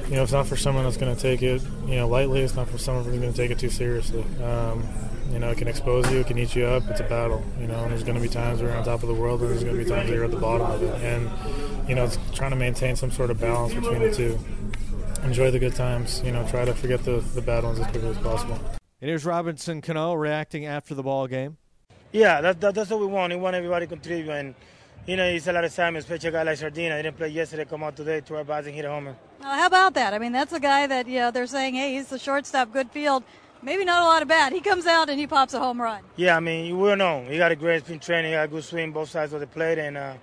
you 0.07 0.15
know, 0.15 0.23
it's 0.23 0.31
not 0.31 0.45
for 0.45 0.55
someone 0.55 0.83
that's 0.83 0.97
going 0.97 1.15
to 1.15 1.19
take 1.19 1.41
it 1.41 1.61
you 1.87 1.95
know 1.95 2.07
lightly. 2.07 2.41
It's 2.41 2.55
not 2.55 2.69
for 2.69 2.77
someone 2.77 3.03
who's 3.05 3.19
going 3.19 3.31
to 3.31 3.37
take 3.37 3.51
it 3.51 3.59
too 3.59 3.69
seriously. 3.69 4.23
Um, 4.43 4.87
you 5.31 5.39
know, 5.39 5.49
it 5.49 5.57
can 5.57 5.67
expose 5.67 6.09
you. 6.11 6.19
It 6.19 6.27
can 6.27 6.37
eat 6.37 6.55
you 6.55 6.65
up. 6.65 6.83
It's 6.89 6.99
a 6.99 7.03
battle. 7.03 7.43
You 7.59 7.67
know, 7.67 7.75
and 7.83 7.91
there's 7.91 8.03
going 8.03 8.15
to 8.15 8.21
be 8.21 8.29
times 8.29 8.61
where 8.61 8.69
you're 8.69 8.77
on 8.77 8.85
top 8.85 9.01
of 9.01 9.09
the 9.09 9.15
world, 9.15 9.41
and 9.41 9.49
there's 9.49 9.63
going 9.63 9.77
to 9.77 9.83
be 9.83 9.89
times 9.89 10.07
where 10.07 10.17
you're 10.17 10.25
at 10.25 10.31
the 10.31 10.37
bottom 10.37 10.69
of 10.69 10.83
it. 10.83 11.01
And 11.01 11.89
you 11.89 11.95
know, 11.95 12.05
it's 12.05 12.17
trying 12.33 12.51
to 12.51 12.55
maintain 12.55 12.95
some 12.95 13.11
sort 13.11 13.31
of 13.31 13.39
balance 13.39 13.73
between 13.73 14.01
the 14.01 14.13
two. 14.13 14.39
Enjoy 15.23 15.49
the 15.49 15.59
good 15.59 15.75
times. 15.75 16.21
You 16.23 16.31
know, 16.31 16.47
try 16.47 16.65
to 16.65 16.73
forget 16.73 17.03
the 17.03 17.19
the 17.33 17.41
bad 17.41 17.63
ones 17.63 17.79
as 17.79 17.87
quickly 17.87 18.09
as 18.09 18.17
possible. 18.19 18.59
And 19.01 19.09
here's 19.09 19.25
Robinson 19.25 19.81
Cano 19.81 20.13
reacting 20.13 20.65
after 20.65 20.95
the 20.95 21.03
ball 21.03 21.27
game. 21.27 21.57
Yeah, 22.11 22.39
that, 22.41 22.61
that, 22.61 22.75
that's 22.75 22.89
what 22.89 23.01
we 23.01 23.07
want. 23.07 23.33
We 23.33 23.39
want 23.39 23.55
everybody 23.57 23.85
to 23.85 23.89
contribute. 23.89 24.31
And, 24.31 24.55
you 25.05 25.15
know, 25.15 25.29
he's 25.31 25.47
a 25.47 25.53
lot 25.53 25.63
of 25.63 25.73
time, 25.73 25.95
especially 25.95 26.29
a 26.29 26.31
guy 26.31 26.43
like 26.43 26.57
Sardina. 26.57 26.97
He 26.97 27.03
didn't 27.03 27.17
play 27.17 27.29
yesterday, 27.29 27.65
come 27.65 27.83
out 27.83 27.95
today 27.95 28.21
to 28.21 28.35
our 28.37 28.43
bats 28.43 28.67
and 28.67 28.75
hit 28.75 28.85
a 28.85 28.89
homer. 28.89 29.15
Well, 29.39 29.53
how 29.53 29.67
about 29.67 29.93
that? 29.93 30.13
I 30.13 30.19
mean, 30.19 30.31
that's 30.31 30.53
a 30.53 30.59
guy 30.59 30.87
that, 30.87 31.07
you 31.07 31.19
know, 31.19 31.31
they're 31.31 31.47
saying, 31.47 31.75
hey, 31.75 31.93
he's 31.93 32.07
the 32.07 32.17
shortstop, 32.17 32.73
good 32.73 32.89
field. 32.91 33.23
Maybe 33.61 33.85
not 33.85 34.01
a 34.01 34.05
lot 34.05 34.21
of 34.21 34.27
bat. 34.27 34.51
He 34.51 34.61
comes 34.61 34.85
out 34.85 35.09
and 35.09 35.19
he 35.19 35.27
pops 35.27 35.53
a 35.53 35.59
home 35.59 35.81
run. 35.81 36.01
Yeah, 36.15 36.37
I 36.37 36.39
mean, 36.39 36.65
you 36.65 36.75
will 36.75 36.95
know. 36.95 37.25
He 37.27 37.37
got 37.37 37.51
a 37.51 37.55
great 37.55 37.83
spin 37.85 37.99
training. 37.99 38.31
He 38.31 38.35
got 38.35 38.45
a 38.45 38.47
good 38.47 38.63
swing 38.63 38.91
both 38.91 39.09
sides 39.09 39.33
of 39.33 39.39
the 39.39 39.47
plate. 39.47 39.79
And, 39.79 39.97
uh, 39.97 40.13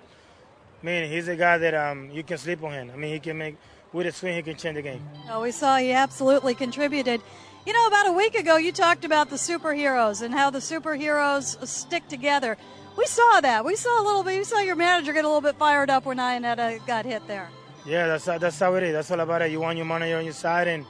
I 0.81 0.85
mean, 0.85 1.09
he's 1.09 1.27
a 1.27 1.35
guy 1.35 1.57
that 1.57 1.73
um, 1.73 2.09
you 2.11 2.23
can 2.23 2.37
sleep 2.37 2.63
on 2.63 2.71
him. 2.71 2.91
I 2.93 2.97
mean, 2.97 3.13
he 3.13 3.19
can 3.19 3.37
make, 3.37 3.57
with 3.91 4.07
a 4.07 4.11
swing, 4.11 4.35
he 4.35 4.41
can 4.41 4.55
change 4.55 4.75
the 4.75 4.81
game. 4.81 5.01
Oh, 5.29 5.41
we 5.41 5.51
saw 5.51 5.77
he 5.77 5.91
absolutely 5.91 6.55
contributed. 6.55 7.21
You 7.65 7.73
know, 7.73 7.87
about 7.87 8.07
a 8.07 8.11
week 8.11 8.35
ago, 8.35 8.57
you 8.57 8.71
talked 8.73 9.05
about 9.05 9.29
the 9.29 9.37
superheroes 9.37 10.21
and 10.21 10.33
how 10.33 10.49
the 10.49 10.59
superheroes 10.59 11.65
stick 11.65 12.07
together. 12.09 12.57
We 12.95 13.05
saw 13.05 13.41
that. 13.41 13.65
We 13.65 13.75
saw 13.75 14.01
a 14.01 14.03
little 14.03 14.23
bit. 14.23 14.37
We 14.37 14.43
saw 14.43 14.59
your 14.59 14.75
manager 14.75 15.13
get 15.13 15.25
a 15.25 15.27
little 15.27 15.41
bit 15.41 15.55
fired 15.57 15.89
up 15.89 16.05
when 16.05 16.17
Iannetta 16.17 16.85
got 16.85 17.05
hit 17.05 17.25
there. 17.27 17.49
Yeah, 17.85 18.07
that's 18.07 18.25
that's 18.25 18.59
how 18.59 18.75
it 18.75 18.83
is. 18.83 18.93
That's 18.93 19.11
all 19.11 19.19
about 19.19 19.41
it. 19.41 19.51
You 19.51 19.59
want 19.59 19.77
your 19.77 19.85
manager 19.85 20.17
on 20.17 20.23
your 20.23 20.33
side, 20.33 20.67
and 20.67 20.85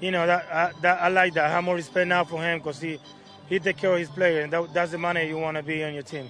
you 0.00 0.10
know 0.10 0.26
that 0.26 0.46
I, 0.52 0.72
that, 0.82 1.02
I 1.02 1.08
like 1.08 1.34
that. 1.34 1.46
I 1.46 1.50
have 1.50 1.64
more 1.64 1.76
respect 1.76 2.08
now 2.08 2.24
for 2.24 2.42
him 2.42 2.58
because 2.58 2.80
he 2.80 2.98
he 3.48 3.58
take 3.58 3.78
care 3.78 3.92
of 3.92 3.98
his 3.98 4.10
player, 4.10 4.42
and 4.42 4.52
that, 4.52 4.74
that's 4.74 4.92
the 4.92 4.98
money 4.98 5.28
you 5.28 5.38
want 5.38 5.56
to 5.56 5.62
be 5.62 5.82
on 5.84 5.94
your 5.94 6.02
team. 6.02 6.28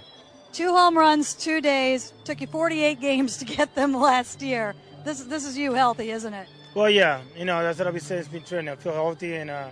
Two 0.53 0.69
home 0.69 0.97
runs, 0.97 1.35
two 1.35 1.61
days. 1.61 2.13
Took 2.25 2.41
you 2.41 2.47
48 2.47 3.01
games 3.01 3.37
to 3.39 3.45
get 3.45 3.75
them 3.75 3.95
last 3.95 4.43
year. 4.43 4.75
This 5.05 5.23
this 5.25 5.45
is 5.45 5.57
you 5.59 5.73
healthy, 5.73 6.11
isn't 6.11 6.35
it? 6.35 6.49
Well, 6.75 6.91
yeah, 6.91 7.23
you 7.37 7.47
know 7.47 7.63
that's 7.63 7.79
what 7.79 7.89
I've 7.89 7.95
been 7.95 8.03
saying. 8.03 8.21
It's 8.21 8.29
been 8.29 8.45
training. 8.45 8.69
I 8.69 8.77
feel 8.77 8.93
healthy, 8.93 9.35
and 9.37 9.51
uh, 9.51 9.69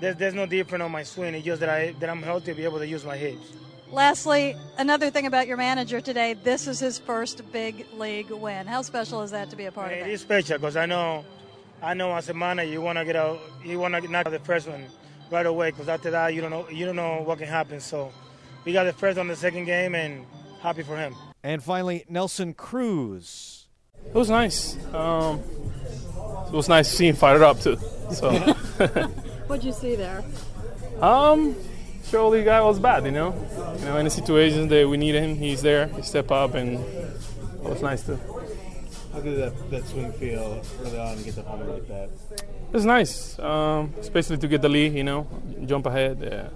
there's, 0.00 0.16
there's 0.16 0.34
no 0.34 0.44
different 0.44 0.82
on 0.82 0.90
my 0.90 1.04
swing. 1.04 1.34
It's 1.34 1.46
just 1.46 1.60
that 1.60 1.70
I 1.70 1.92
that 2.00 2.10
I'm 2.10 2.22
healthy 2.22 2.46
to 2.46 2.54
be 2.54 2.64
able 2.64 2.78
to 2.78 2.86
use 2.86 3.04
my 3.04 3.16
hips. 3.16 3.52
Lastly, 3.92 4.56
another 4.78 5.10
thing 5.10 5.26
about 5.26 5.46
your 5.46 5.58
manager 5.58 6.00
today. 6.00 6.32
This 6.32 6.66
is 6.66 6.80
his 6.80 6.98
first 6.98 7.42
big 7.52 7.84
league 7.98 8.30
win. 8.30 8.66
How 8.66 8.80
special 8.80 9.20
is 9.20 9.30
that 9.32 9.50
to 9.50 9.56
be 9.56 9.66
a 9.66 9.72
part 9.72 9.92
It 9.92 10.00
of 10.00 10.08
it? 10.08 10.12
is 10.12 10.22
special 10.22 10.56
because 10.56 10.76
I 10.76 10.86
know, 10.86 11.26
I 11.82 11.92
know 11.92 12.14
as 12.14 12.28
a 12.30 12.34
manager 12.34 12.70
you 12.72 12.80
want 12.80 12.96
to 12.98 13.04
get 13.04 13.16
out, 13.16 13.38
you 13.62 13.78
want 13.78 13.94
to 13.94 14.08
knock 14.10 14.24
out 14.26 14.32
the 14.32 14.38
first 14.38 14.66
one 14.66 14.86
right 15.30 15.44
away 15.44 15.70
because 15.72 15.88
after 15.88 16.10
that 16.10 16.32
you 16.34 16.40
don't 16.40 16.50
know 16.50 16.68
you 16.70 16.86
don't 16.86 16.96
know 16.96 17.20
what 17.22 17.36
can 17.38 17.48
happen. 17.48 17.80
So 17.80 18.10
we 18.64 18.72
got 18.72 18.84
the 18.84 18.94
first 18.94 19.18
on 19.18 19.28
the 19.28 19.36
second 19.36 19.66
game 19.66 19.94
and 19.94 20.24
happy 20.62 20.82
for 20.82 20.96
him. 20.96 21.14
And 21.42 21.62
finally, 21.62 22.04
Nelson 22.08 22.54
Cruz. 22.54 23.66
It 24.06 24.14
was 24.14 24.30
nice. 24.30 24.74
Um, 24.94 25.40
it 26.46 26.52
was 26.52 26.68
nice 26.68 26.88
to 26.90 26.96
see 26.96 27.08
him 27.08 27.16
fired 27.16 27.42
up 27.42 27.60
too. 27.60 27.76
So, 28.12 28.30
What'd 29.48 29.64
you 29.64 29.72
see 29.72 29.96
there? 29.96 30.24
um, 31.02 31.54
surely 32.12 32.40
the 32.40 32.44
guy 32.44 32.60
was 32.60 32.78
bad. 32.78 33.04
You 33.04 33.10
know, 33.10 33.34
you 33.78 33.84
know, 33.86 33.96
in 33.96 34.04
the 34.04 34.10
situations 34.10 34.68
that 34.68 34.86
we 34.86 34.96
need 34.98 35.14
him, 35.14 35.34
he's 35.34 35.62
there. 35.62 35.86
He 35.88 36.02
step 36.02 36.30
up, 36.30 36.54
and 36.54 36.78
it 36.78 37.70
was 37.74 37.82
nice 37.82 38.04
too. 38.04 38.18
How 39.12 39.20
did 39.20 39.38
that, 39.38 39.70
that 39.70 39.84
swing 39.86 40.12
feel 40.12 40.62
early 40.82 40.98
on 40.98 41.16
to 41.16 41.22
get 41.24 41.34
the 41.34 41.42
homer 41.42 41.64
like 41.64 41.88
that? 41.88 42.08
It 42.68 42.74
was 42.74 42.84
nice, 42.84 43.38
um, 43.38 43.94
especially 43.98 44.36
to 44.38 44.48
get 44.48 44.60
the 44.62 44.68
lead. 44.68 44.92
You 44.92 45.04
know, 45.04 45.26
jump 45.64 45.86
ahead. 45.86 46.18
Yeah. 46.20 46.48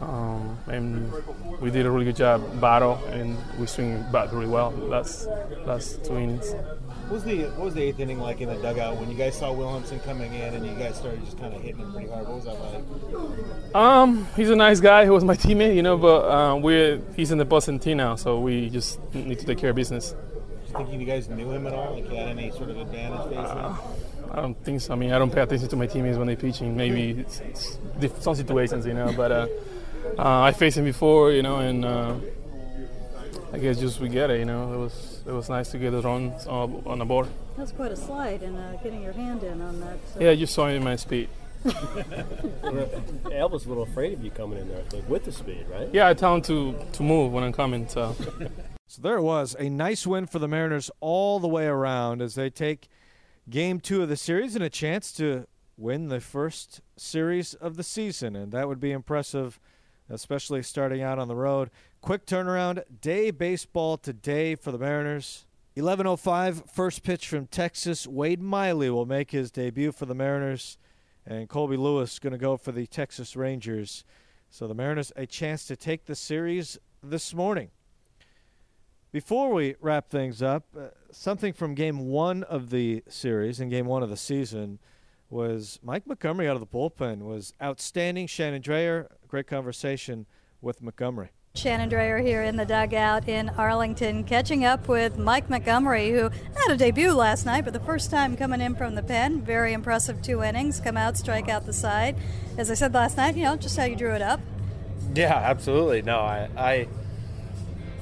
Um, 0.00 0.58
and 0.68 1.12
we 1.60 1.70
did 1.70 1.86
a 1.86 1.90
really 1.90 2.04
good 2.04 2.16
job 2.16 2.60
battle, 2.60 3.02
and 3.10 3.36
we 3.58 3.66
swing 3.66 4.04
bat 4.12 4.32
really 4.32 4.46
well. 4.46 4.70
That's 4.92 5.26
that's 5.64 5.96
two 5.96 6.16
innings. 6.16 6.54
What 7.06 7.12
was 7.12 7.24
the 7.24 7.44
what 7.44 7.66
was 7.66 7.74
the 7.74 7.82
eighth 7.82 8.00
inning 8.00 8.18
like 8.18 8.40
in 8.40 8.48
the 8.48 8.56
dugout 8.56 8.96
when 8.96 9.08
you 9.08 9.16
guys 9.16 9.38
saw 9.38 9.54
Wilhelmsen 9.54 10.02
coming 10.04 10.34
in 10.34 10.54
and 10.54 10.66
you 10.66 10.74
guys 10.74 10.96
started 10.96 11.24
just 11.24 11.38
kind 11.38 11.54
of 11.54 11.62
hitting 11.62 11.78
him 11.78 11.92
pretty 11.92 12.08
hard? 12.08 12.26
What 12.26 12.36
was 12.36 12.44
that 12.46 12.60
like? 12.60 13.74
Um, 13.76 14.26
he's 14.34 14.50
a 14.50 14.56
nice 14.56 14.80
guy. 14.80 15.04
He 15.04 15.10
was 15.10 15.22
my 15.22 15.36
teammate, 15.44 15.76
you 15.76 15.84
know, 15.84 15.96
but 15.96 16.28
uh, 16.28 16.56
we're 16.56 17.00
he's 17.14 17.30
in 17.30 17.38
the 17.38 17.44
Boston 17.44 17.78
team 17.78 17.98
now, 17.98 18.16
so 18.16 18.40
we 18.40 18.70
just 18.70 18.98
need 19.14 19.38
to 19.38 19.46
take 19.46 19.58
care 19.58 19.70
of 19.70 19.76
business. 19.76 20.16
Do 20.74 20.80
you 20.82 20.86
think 20.88 21.00
you 21.00 21.06
guys 21.06 21.28
knew 21.28 21.48
him 21.48 21.68
at 21.68 21.74
all? 21.74 21.94
Like 21.94 22.10
you 22.10 22.16
had 22.16 22.28
any 22.28 22.50
sort 22.50 22.70
of 22.70 22.76
advantage 22.78 23.22
facing? 23.28 23.96
I 24.32 24.42
don't 24.42 24.64
think 24.64 24.80
so. 24.80 24.92
I 24.92 24.96
mean, 24.96 25.12
I 25.12 25.18
don't 25.18 25.32
pay 25.32 25.42
attention 25.42 25.68
to 25.68 25.76
my 25.76 25.86
teammates 25.86 26.18
when 26.18 26.26
they're 26.26 26.34
pitching. 26.36 26.76
Maybe 26.76 27.10
it's, 27.20 27.38
it's 27.38 27.78
diff- 28.00 28.20
some 28.20 28.34
situations, 28.34 28.84
you 28.84 28.94
know, 28.94 29.12
but 29.16 29.30
uh, 29.30 29.46
uh, 30.18 30.42
I 30.42 30.50
faced 30.52 30.76
him 30.76 30.84
before, 30.84 31.30
you 31.30 31.42
know, 31.42 31.58
and 31.58 31.84
uh, 31.84 32.16
I 33.52 33.58
guess 33.58 33.78
just 33.78 34.00
we 34.00 34.08
get 34.08 34.30
it, 34.30 34.40
you 34.40 34.44
know. 34.44 34.74
It 34.74 34.78
was 34.78 35.15
it 35.26 35.32
was 35.32 35.48
nice 35.48 35.70
to 35.70 35.78
get 35.78 35.92
it 35.92 36.04
runs 36.04 36.46
on, 36.46 36.82
on 36.86 36.98
the 36.98 37.04
board. 37.04 37.28
That's 37.56 37.72
quite 37.72 37.92
a 37.92 37.96
slide 37.96 38.42
and 38.42 38.56
uh, 38.56 38.76
getting 38.82 39.02
your 39.02 39.12
hand 39.12 39.42
in 39.42 39.60
on 39.60 39.80
that. 39.80 39.98
So. 40.12 40.20
Yeah, 40.20 40.30
you 40.30 40.46
saw 40.46 40.68
him 40.68 40.76
in 40.76 40.84
my 40.84 40.96
speed. 40.96 41.28
Al 41.64 43.48
was 43.48 43.66
a 43.66 43.68
little 43.68 43.82
afraid 43.82 44.12
of 44.12 44.22
you 44.22 44.30
coming 44.30 44.58
in 44.58 44.68
there, 44.68 44.78
I 44.78 44.82
think, 44.82 45.08
with 45.08 45.24
the 45.24 45.32
speed, 45.32 45.66
right? 45.68 45.88
Yeah, 45.92 46.08
I 46.08 46.14
tell 46.14 46.34
him 46.34 46.42
to 46.42 46.76
to 46.92 47.02
move 47.02 47.32
when 47.32 47.42
I'm 47.42 47.52
coming. 47.52 47.88
So 47.88 48.14
So 48.88 49.02
there 49.02 49.16
it 49.16 49.22
was, 49.22 49.56
a 49.58 49.68
nice 49.68 50.06
win 50.06 50.26
for 50.26 50.38
the 50.38 50.46
Mariners 50.46 50.92
all 51.00 51.40
the 51.40 51.48
way 51.48 51.66
around 51.66 52.22
as 52.22 52.36
they 52.36 52.50
take 52.50 52.88
game 53.50 53.80
two 53.80 54.00
of 54.02 54.08
the 54.08 54.16
series 54.16 54.54
and 54.54 54.62
a 54.62 54.70
chance 54.70 55.10
to 55.14 55.48
win 55.76 56.06
the 56.08 56.20
first 56.20 56.82
series 56.96 57.54
of 57.54 57.76
the 57.76 57.82
season. 57.82 58.36
And 58.36 58.52
that 58.52 58.68
would 58.68 58.78
be 58.78 58.92
impressive, 58.92 59.58
especially 60.08 60.62
starting 60.62 61.02
out 61.02 61.18
on 61.18 61.26
the 61.26 61.34
road. 61.34 61.70
Quick 62.06 62.24
turnaround, 62.24 62.84
day 63.00 63.32
baseball 63.32 63.98
today 63.98 64.54
for 64.54 64.70
the 64.70 64.78
Mariners. 64.78 65.44
11.05, 65.76 66.70
first 66.70 67.02
pitch 67.02 67.26
from 67.26 67.48
Texas. 67.48 68.06
Wade 68.06 68.40
Miley 68.40 68.88
will 68.90 69.06
make 69.06 69.32
his 69.32 69.50
debut 69.50 69.90
for 69.90 70.06
the 70.06 70.14
Mariners. 70.14 70.78
And 71.26 71.48
Colby 71.48 71.76
Lewis 71.76 72.12
is 72.12 72.18
going 72.20 72.32
to 72.32 72.38
go 72.38 72.56
for 72.56 72.70
the 72.70 72.86
Texas 72.86 73.34
Rangers. 73.34 74.04
So 74.50 74.68
the 74.68 74.74
Mariners 74.74 75.10
a 75.16 75.26
chance 75.26 75.66
to 75.66 75.74
take 75.74 76.04
the 76.04 76.14
series 76.14 76.78
this 77.02 77.34
morning. 77.34 77.70
Before 79.10 79.52
we 79.52 79.74
wrap 79.80 80.08
things 80.08 80.42
up, 80.42 80.64
uh, 80.78 80.90
something 81.10 81.52
from 81.52 81.74
game 81.74 82.06
one 82.06 82.44
of 82.44 82.70
the 82.70 83.02
series 83.08 83.58
and 83.58 83.68
game 83.68 83.86
one 83.86 84.04
of 84.04 84.10
the 84.10 84.16
season 84.16 84.78
was 85.28 85.80
Mike 85.82 86.06
Montgomery 86.06 86.48
out 86.48 86.54
of 86.54 86.60
the 86.60 86.68
bullpen 86.68 87.22
was 87.22 87.52
outstanding. 87.60 88.28
Shannon 88.28 88.62
Drayer, 88.62 89.08
great 89.26 89.48
conversation 89.48 90.26
with 90.60 90.80
Montgomery. 90.80 91.30
Shannon 91.56 91.88
Drayer 91.88 92.22
here 92.22 92.42
in 92.42 92.56
the 92.56 92.66
dugout 92.66 93.28
in 93.28 93.48
Arlington, 93.50 94.24
catching 94.24 94.64
up 94.64 94.88
with 94.88 95.16
Mike 95.18 95.48
Montgomery, 95.48 96.10
who 96.10 96.30
had 96.54 96.70
a 96.70 96.76
debut 96.76 97.12
last 97.12 97.46
night, 97.46 97.64
but 97.64 97.72
the 97.72 97.80
first 97.80 98.10
time 98.10 98.36
coming 98.36 98.60
in 98.60 98.74
from 98.74 98.94
the 98.94 99.02
pen. 99.02 99.40
Very 99.40 99.72
impressive 99.72 100.20
two 100.20 100.42
innings, 100.42 100.80
come 100.80 100.96
out, 100.96 101.16
strike 101.16 101.48
out 101.48 101.64
the 101.64 101.72
side. 101.72 102.16
As 102.58 102.70
I 102.70 102.74
said 102.74 102.92
last 102.92 103.16
night, 103.16 103.36
you 103.36 103.44
know, 103.44 103.56
just 103.56 103.76
how 103.76 103.84
you 103.84 103.96
drew 103.96 104.12
it 104.12 104.22
up. 104.22 104.40
Yeah, 105.14 105.34
absolutely. 105.34 106.02
No, 106.02 106.18
I, 106.18 106.48
I 106.56 106.88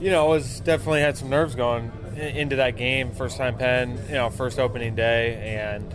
you 0.00 0.10
know, 0.10 0.26
was 0.26 0.60
definitely 0.60 1.00
had 1.00 1.16
some 1.16 1.30
nerves 1.30 1.54
going 1.54 1.92
into 2.16 2.56
that 2.56 2.76
game. 2.76 3.12
First 3.12 3.36
time 3.36 3.56
pen, 3.56 3.98
you 4.08 4.14
know, 4.14 4.30
first 4.30 4.58
opening 4.58 4.94
day, 4.94 5.56
and 5.56 5.94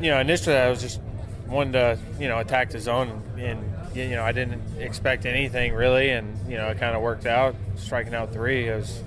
you 0.00 0.10
know, 0.10 0.18
initially 0.18 0.56
I 0.56 0.68
was 0.68 0.80
just 0.80 1.00
wanted 1.46 1.72
to, 1.72 1.98
you 2.18 2.28
know, 2.28 2.38
attack 2.38 2.70
the 2.70 2.80
zone, 2.80 3.22
and 3.38 3.71
you 3.94 4.10
know, 4.10 4.22
I 4.22 4.32
didn't 4.32 4.62
expect 4.78 5.26
anything 5.26 5.74
really, 5.74 6.10
and 6.10 6.38
you 6.50 6.56
know, 6.56 6.68
it 6.68 6.78
kind 6.78 6.96
of 6.96 7.02
worked 7.02 7.26
out. 7.26 7.54
Striking 7.76 8.14
out 8.14 8.32
three 8.32 8.68
it 8.68 8.76
was, 8.76 9.02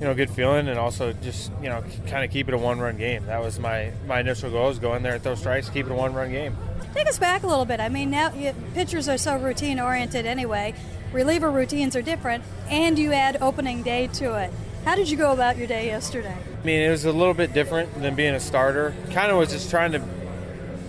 you 0.00 0.06
know, 0.06 0.12
a 0.12 0.14
good 0.14 0.30
feeling, 0.30 0.68
and 0.68 0.78
also 0.78 1.12
just 1.12 1.50
you 1.62 1.68
know, 1.68 1.82
kind 2.06 2.24
of 2.24 2.30
keep 2.30 2.48
it 2.48 2.54
a 2.54 2.58
one-run 2.58 2.96
game. 2.96 3.26
That 3.26 3.40
was 3.40 3.58
my 3.58 3.92
my 4.06 4.20
initial 4.20 4.50
goal: 4.50 4.70
is 4.70 4.78
go 4.78 4.94
in 4.94 5.02
there 5.02 5.14
and 5.14 5.22
throw 5.22 5.34
strikes, 5.34 5.68
keep 5.68 5.86
it 5.86 5.92
a 5.92 5.94
one-run 5.94 6.30
game. 6.30 6.56
Take 6.94 7.06
us 7.06 7.18
back 7.18 7.42
a 7.42 7.46
little 7.46 7.64
bit. 7.64 7.80
I 7.80 7.88
mean, 7.88 8.10
now 8.10 8.32
you, 8.34 8.54
pitchers 8.74 9.08
are 9.08 9.18
so 9.18 9.36
routine 9.36 9.78
oriented 9.78 10.26
anyway. 10.26 10.74
Reliever 11.12 11.50
routines 11.50 11.96
are 11.96 12.02
different, 12.02 12.44
and 12.68 12.98
you 12.98 13.12
add 13.12 13.38
opening 13.40 13.82
day 13.82 14.08
to 14.14 14.38
it. 14.38 14.52
How 14.84 14.94
did 14.94 15.10
you 15.10 15.16
go 15.16 15.32
about 15.32 15.56
your 15.56 15.66
day 15.66 15.86
yesterday? 15.86 16.36
I 16.62 16.66
mean, 16.66 16.80
it 16.80 16.90
was 16.90 17.04
a 17.04 17.12
little 17.12 17.34
bit 17.34 17.52
different 17.52 18.00
than 18.00 18.14
being 18.14 18.34
a 18.34 18.40
starter. 18.40 18.94
Kind 19.10 19.30
of 19.30 19.38
was 19.38 19.50
just 19.50 19.70
trying 19.70 19.92
to 19.92 20.00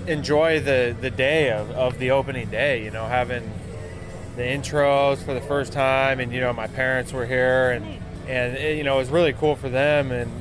enjoy 0.08 0.60
the, 0.60 0.96
the 1.00 1.10
day 1.10 1.52
of, 1.52 1.72
of 1.72 2.00
the 2.00 2.12
opening 2.12 2.50
day, 2.50 2.84
you 2.84 2.92
know, 2.92 3.06
having 3.06 3.52
the 4.36 4.44
intros 4.44 5.24
for 5.24 5.34
the 5.34 5.42
first 5.42 5.74
time, 5.74 6.20
and, 6.20 6.32
you 6.32 6.40
know, 6.40 6.54
my 6.54 6.68
parents 6.68 7.12
were 7.12 7.26
here, 7.26 7.72
and, 7.72 7.86
and 8.28 8.58
it, 8.58 8.78
you 8.78 8.84
know, 8.84 8.96
it 8.96 9.00
was 9.00 9.10
really 9.10 9.34
cool 9.34 9.56
for 9.56 9.70
them 9.70 10.12
and 10.12 10.32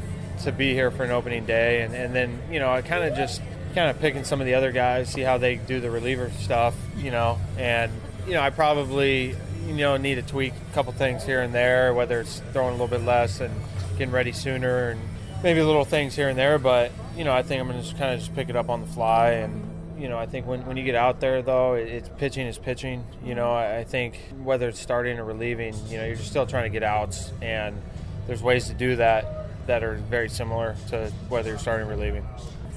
to 0.42 0.52
be 0.52 0.72
here 0.72 0.90
for 0.90 1.04
an 1.04 1.10
opening 1.10 1.44
day. 1.44 1.82
And, 1.82 1.94
and 1.94 2.14
then, 2.14 2.38
you 2.50 2.60
know, 2.60 2.70
I 2.70 2.82
kind 2.82 3.04
of 3.04 3.16
just 3.16 3.42
kind 3.74 3.90
of 3.90 4.00
picking 4.00 4.24
some 4.24 4.40
of 4.40 4.46
the 4.46 4.54
other 4.54 4.72
guys, 4.72 5.08
see 5.10 5.22
how 5.22 5.38
they 5.38 5.56
do 5.56 5.80
the 5.80 5.90
reliever 5.90 6.30
stuff, 6.38 6.74
you 6.96 7.10
know, 7.10 7.38
and, 7.56 7.90
you 8.26 8.34
know, 8.34 8.40
I 8.40 8.50
probably, 8.50 9.34
you 9.66 9.74
know, 9.74 9.96
need 9.96 10.14
to 10.14 10.22
tweak 10.22 10.54
a 10.70 10.74
couple 10.74 10.92
things 10.92 11.24
here 11.24 11.42
and 11.42 11.52
there, 11.52 11.92
whether 11.92 12.20
it's 12.20 12.40
throwing 12.52 12.70
a 12.70 12.72
little 12.72 12.88
bit 12.88 13.04
less 13.04 13.40
and 13.40 13.54
getting 13.98 14.12
ready 14.12 14.32
sooner 14.32 14.90
and 14.90 15.00
maybe 15.42 15.60
little 15.62 15.84
things 15.84 16.14
here 16.14 16.28
and 16.28 16.38
there, 16.38 16.58
but 16.58 16.92
you 17.18 17.24
know, 17.24 17.32
I 17.32 17.42
think 17.42 17.60
I'm 17.60 17.66
going 17.66 17.80
to 17.80 17.84
just 17.84 17.98
kind 17.98 18.14
of 18.14 18.20
just 18.20 18.34
pick 18.36 18.48
it 18.48 18.54
up 18.54 18.70
on 18.70 18.80
the 18.80 18.86
fly. 18.86 19.30
And 19.30 20.00
you 20.00 20.08
know, 20.08 20.16
I 20.16 20.26
think 20.26 20.46
when, 20.46 20.64
when 20.64 20.76
you 20.76 20.84
get 20.84 20.94
out 20.94 21.18
there 21.18 21.42
though, 21.42 21.74
it, 21.74 21.88
it's 21.88 22.08
pitching 22.16 22.46
is 22.46 22.56
pitching. 22.56 23.04
You 23.24 23.34
know, 23.34 23.50
I, 23.50 23.78
I 23.78 23.84
think 23.84 24.20
whether 24.42 24.68
it's 24.68 24.80
starting 24.80 25.18
or 25.18 25.24
relieving, 25.24 25.74
you 25.88 25.98
know, 25.98 26.06
you're 26.06 26.16
just 26.16 26.30
still 26.30 26.46
trying 26.46 26.64
to 26.64 26.70
get 26.70 26.84
outs, 26.84 27.32
and 27.42 27.76
there's 28.28 28.42
ways 28.42 28.68
to 28.68 28.74
do 28.74 28.96
that 28.96 29.66
that 29.66 29.82
are 29.82 29.94
very 29.94 30.28
similar 30.28 30.76
to 30.90 31.12
whether 31.28 31.50
you're 31.50 31.58
starting 31.58 31.88
or 31.88 31.90
relieving. 31.90 32.26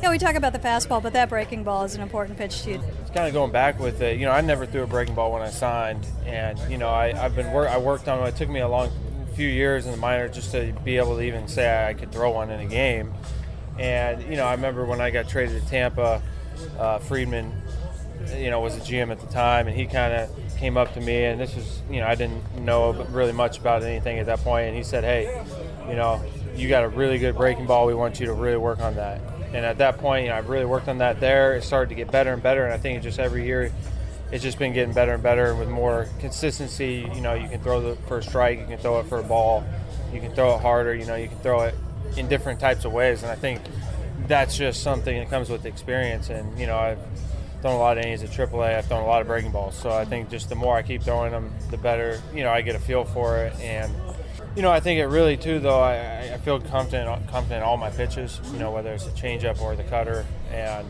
Yeah, 0.02 0.10
we 0.10 0.18
talk 0.18 0.34
about 0.34 0.52
the 0.52 0.60
fastball, 0.60 1.04
but 1.04 1.14
that 1.14 1.30
breaking 1.30 1.64
ball 1.64 1.84
is 1.84 1.94
an 1.94 2.02
important 2.02 2.36
pitch 2.40 2.64
to 2.64 2.72
you. 2.72 2.82
It's 3.02 3.12
kind 3.12 3.28
of 3.28 3.34
going 3.34 3.52
back 3.52 3.80
with 3.80 4.02
it. 4.02 4.18
You 4.18 4.26
know, 4.26 4.32
I 4.32 4.42
never 4.42 4.66
threw 4.66 4.82
a 4.82 4.88
breaking 4.88 5.14
ball 5.14 5.32
when 5.32 5.44
I 5.44 5.52
signed, 5.52 6.08
and 6.26 6.58
you 6.72 6.80
know, 6.80 6.90
I, 6.90 7.14
I've 7.24 7.36
been 7.36 7.52
work. 7.52 7.70
I 7.70 7.78
worked 7.78 8.08
on 8.08 8.26
it. 8.26 8.30
It 8.30 8.36
took 8.36 8.50
me 8.50 8.62
a 8.62 8.68
long 8.68 8.90
few 9.36 9.48
years 9.48 9.86
in 9.86 9.92
the 9.92 9.98
minor 9.98 10.28
just 10.28 10.52
to 10.52 10.74
be 10.84 10.98
able 10.98 11.18
to 11.18 11.22
even 11.22 11.48
say 11.48 11.88
I 11.88 11.94
could 11.94 12.12
throw 12.12 12.32
one 12.32 12.50
in 12.50 12.60
a 12.60 12.66
game. 12.66 13.14
And 13.80 14.22
you 14.24 14.36
know, 14.36 14.46
I 14.46 14.54
remember 14.54 14.86
when 14.86 15.02
I 15.02 15.10
got 15.10 15.30
traded 15.30 15.62
to 15.62 15.68
Tampa, 15.68 16.22
uh, 16.78 17.00
Friedman, 17.00 17.52
you 18.36 18.50
know, 18.50 18.60
was 18.60 18.76
a 18.76 18.80
GM 18.80 19.12
at 19.12 19.20
the 19.20 19.28
time, 19.28 19.68
and 19.68 19.76
he 19.76 19.86
kind 19.86 20.14
of 20.14 20.30
came 20.58 20.78
up 20.78 20.94
to 20.94 21.02
me, 21.02 21.26
and 21.26 21.40
this 21.40 21.56
was, 21.56 21.82
you 21.90 22.00
know, 22.00 22.08
I 22.08 22.16
didn't 22.16 22.60
know 22.60 22.92
really 23.12 23.32
much 23.32 23.58
about 23.58 23.84
anything 23.84 24.20
at 24.20 24.28
that 24.28 24.40
point, 24.40 24.68
and 24.68 24.78
he 24.78 24.84
said, 24.84 25.04
"Hey, 25.04 25.44
you 25.88 25.96
know, 25.96 26.22
you 26.56 26.70
got 26.70 26.84
a 26.84 26.90
really 26.90 27.18
good 27.18 27.36
breaking 27.36 27.66
ball. 27.66 27.88
We 27.88 27.96
want 27.96 28.20
you 28.20 28.28
to 28.28 28.34
really 28.34 28.58
work 28.58 28.80
on 28.80 28.96
that." 28.96 29.22
And 29.54 29.66
at 29.66 29.80
that 29.80 29.98
point, 29.98 30.24
you 30.24 30.30
know, 30.30 30.38
I've 30.38 30.50
really 30.50 30.66
worked 30.66 30.88
on 30.88 31.00
that 31.00 31.20
there. 31.20 31.56
It 31.56 31.64
started 31.64 31.90
to 31.90 31.96
get 31.96 32.12
better 32.12 32.32
and 32.32 32.42
better, 32.42 32.64
and 32.64 32.74
I 32.74 32.78
think 32.78 33.02
just 33.04 33.20
every 33.20 33.46
year 33.46 33.72
it's 34.32 34.44
just 34.44 34.58
been 34.58 34.72
getting 34.72 34.94
better 34.94 35.14
and 35.14 35.24
better 35.24 35.54
with 35.56 35.68
more 35.68 36.08
consistency. 36.20 37.06
You 37.14 37.22
know, 37.22 37.34
you 37.34 37.50
can 37.50 37.60
throw 37.62 37.82
the 37.82 37.96
for 38.08 38.20
a 38.20 38.24
strike, 38.24 38.60
you 38.60 38.66
can 38.66 38.78
throw 38.78 39.00
it 39.00 39.08
for 39.08 39.20
a 39.20 39.24
ball, 39.24 39.64
you 40.14 40.22
can 40.22 40.34
throw 40.34 40.56
it 40.56 40.62
harder. 40.62 40.96
You 40.96 41.06
know, 41.06 41.16
you 41.16 41.28
can 41.28 41.40
throw 41.40 41.62
it 41.62 41.76
in 42.18 42.28
different 42.28 42.60
types 42.60 42.86
of 42.86 42.92
ways, 42.92 43.24
and 43.24 43.32
I 43.32 43.36
think 43.36 43.62
that's 44.28 44.58
just 44.58 44.84
something 44.84 45.18
that 45.18 45.30
comes 45.30 45.50
with 45.50 45.66
experience. 45.66 46.30
And 46.30 46.58
you 46.60 46.68
know, 46.68 46.78
I've 46.78 47.00
thrown 47.62 47.76
a 47.76 47.80
lot 47.80 47.98
of 47.98 48.04
innings 48.04 48.24
at 48.24 48.30
AAA. 48.30 48.78
I've 48.78 48.86
thrown 48.86 49.04
a 49.04 49.08
lot 49.08 49.22
of 49.22 49.28
breaking 49.28 49.52
balls, 49.52 49.78
so 49.78 49.92
I 49.92 50.06
think 50.06 50.30
just 50.30 50.50
the 50.50 50.56
more 50.56 50.76
I 50.76 50.82
keep 50.82 51.04
throwing 51.04 51.32
them, 51.32 51.54
the 51.70 51.78
better. 51.78 52.22
You 52.34 52.44
know, 52.44 52.52
I 52.52 52.62
get 52.62 52.76
a 52.76 52.80
feel 52.80 53.06
for 53.06 53.38
it, 53.38 53.60
and 53.60 53.94
you 54.56 54.62
know, 54.62 54.72
I 54.72 54.80
think 54.80 55.00
it 55.00 55.08
really 55.08 55.38
too. 55.38 55.60
Though 55.60 55.80
I, 55.80 56.34
I 56.34 56.38
feel 56.40 56.60
confident, 56.60 57.28
confident 57.28 57.62
in 57.62 57.64
all 57.64 57.78
my 57.78 57.90
pitches. 57.90 58.40
You 58.52 58.60
know, 58.60 58.72
whether 58.72 58.94
it's 58.94 59.06
a 59.06 59.12
changeup 59.12 59.62
or 59.62 59.76
the 59.76 59.84
cutter, 59.84 60.26
and 60.52 60.86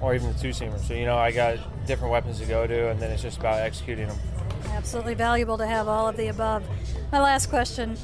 or 0.00 0.14
even 0.14 0.32
the 0.32 0.38
two 0.38 0.50
seamer. 0.50 0.78
So 0.80 0.94
you 0.94 1.06
know, 1.06 1.16
I 1.16 1.30
got 1.30 1.58
different 1.86 2.12
weapons 2.12 2.40
to 2.40 2.46
go 2.46 2.66
to, 2.66 2.90
and 2.90 3.00
then 3.00 3.10
it's 3.10 3.22
just 3.22 3.38
about 3.38 3.60
executing 3.60 4.08
them. 4.08 4.18
Absolutely 4.66 5.14
valuable 5.14 5.58
to 5.58 5.66
have 5.66 5.88
all 5.88 6.08
of 6.08 6.16
the 6.16 6.28
above. 6.28 6.64
My 7.10 7.20
last 7.20 7.46
question 7.46 7.96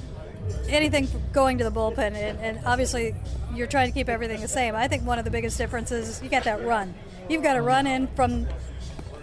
anything 0.68 1.08
going 1.32 1.58
to 1.58 1.64
the 1.64 1.70
bullpen, 1.70 2.14
and, 2.14 2.38
and, 2.38 2.60
obviously 2.64 3.14
you're 3.54 3.66
trying 3.66 3.88
to 3.88 3.94
keep 3.94 4.08
everything 4.08 4.40
the 4.40 4.48
same. 4.48 4.74
I 4.74 4.88
think 4.88 5.04
one 5.04 5.18
of 5.18 5.24
the 5.24 5.30
biggest 5.30 5.58
differences 5.58 6.08
is 6.08 6.22
you 6.22 6.28
got 6.28 6.44
that 6.44 6.64
run. 6.64 6.94
You've 7.28 7.42
got 7.42 7.54
to 7.54 7.62
run 7.62 7.86
in 7.86 8.06
from 8.08 8.46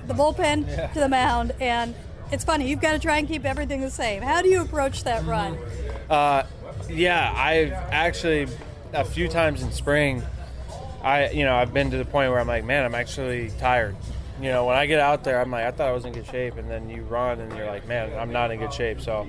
the 0.07 0.13
bullpen 0.13 0.67
yeah. 0.67 0.87
to 0.87 0.99
the 0.99 1.09
mound, 1.09 1.53
and 1.59 1.95
it's 2.31 2.43
funny. 2.43 2.69
You've 2.69 2.81
got 2.81 2.93
to 2.93 2.99
try 2.99 3.17
and 3.17 3.27
keep 3.27 3.45
everything 3.45 3.81
the 3.81 3.89
same. 3.89 4.21
How 4.21 4.41
do 4.41 4.49
you 4.49 4.61
approach 4.61 5.03
that 5.03 5.25
run? 5.25 5.57
Uh, 6.09 6.43
yeah, 6.89 7.33
I've 7.35 7.71
actually 7.71 8.47
a 8.93 9.05
few 9.05 9.27
times 9.27 9.61
in 9.61 9.71
spring. 9.71 10.23
I 11.03 11.29
you 11.29 11.43
know 11.43 11.55
I've 11.55 11.73
been 11.73 11.91
to 11.91 11.97
the 11.97 12.05
point 12.05 12.31
where 12.31 12.39
I'm 12.39 12.47
like, 12.47 12.65
man, 12.65 12.85
I'm 12.85 12.95
actually 12.95 13.51
tired. 13.59 13.95
You 14.41 14.49
know, 14.49 14.65
when 14.65 14.75
I 14.75 14.85
get 14.85 14.99
out 14.99 15.23
there, 15.23 15.39
I'm 15.39 15.49
like, 15.49 15.63
I 15.63 15.71
thought 15.71 15.87
I 15.87 15.93
was 15.93 16.03
in 16.03 16.11
good 16.11 16.25
shape, 16.25 16.57
and 16.57 16.69
then 16.69 16.89
you 16.89 17.03
run, 17.03 17.39
and 17.39 17.55
you're 17.55 17.67
like, 17.67 17.87
man, 17.87 18.11
I'm 18.19 18.33
not 18.33 18.51
in 18.51 18.59
good 18.59 18.73
shape. 18.73 18.99
So 18.99 19.27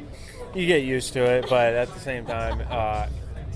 you 0.56 0.66
get 0.66 0.82
used 0.82 1.12
to 1.12 1.24
it, 1.24 1.46
but 1.48 1.74
at 1.74 1.92
the 1.92 2.00
same 2.00 2.24
time, 2.24 2.66
uh, 2.70 3.06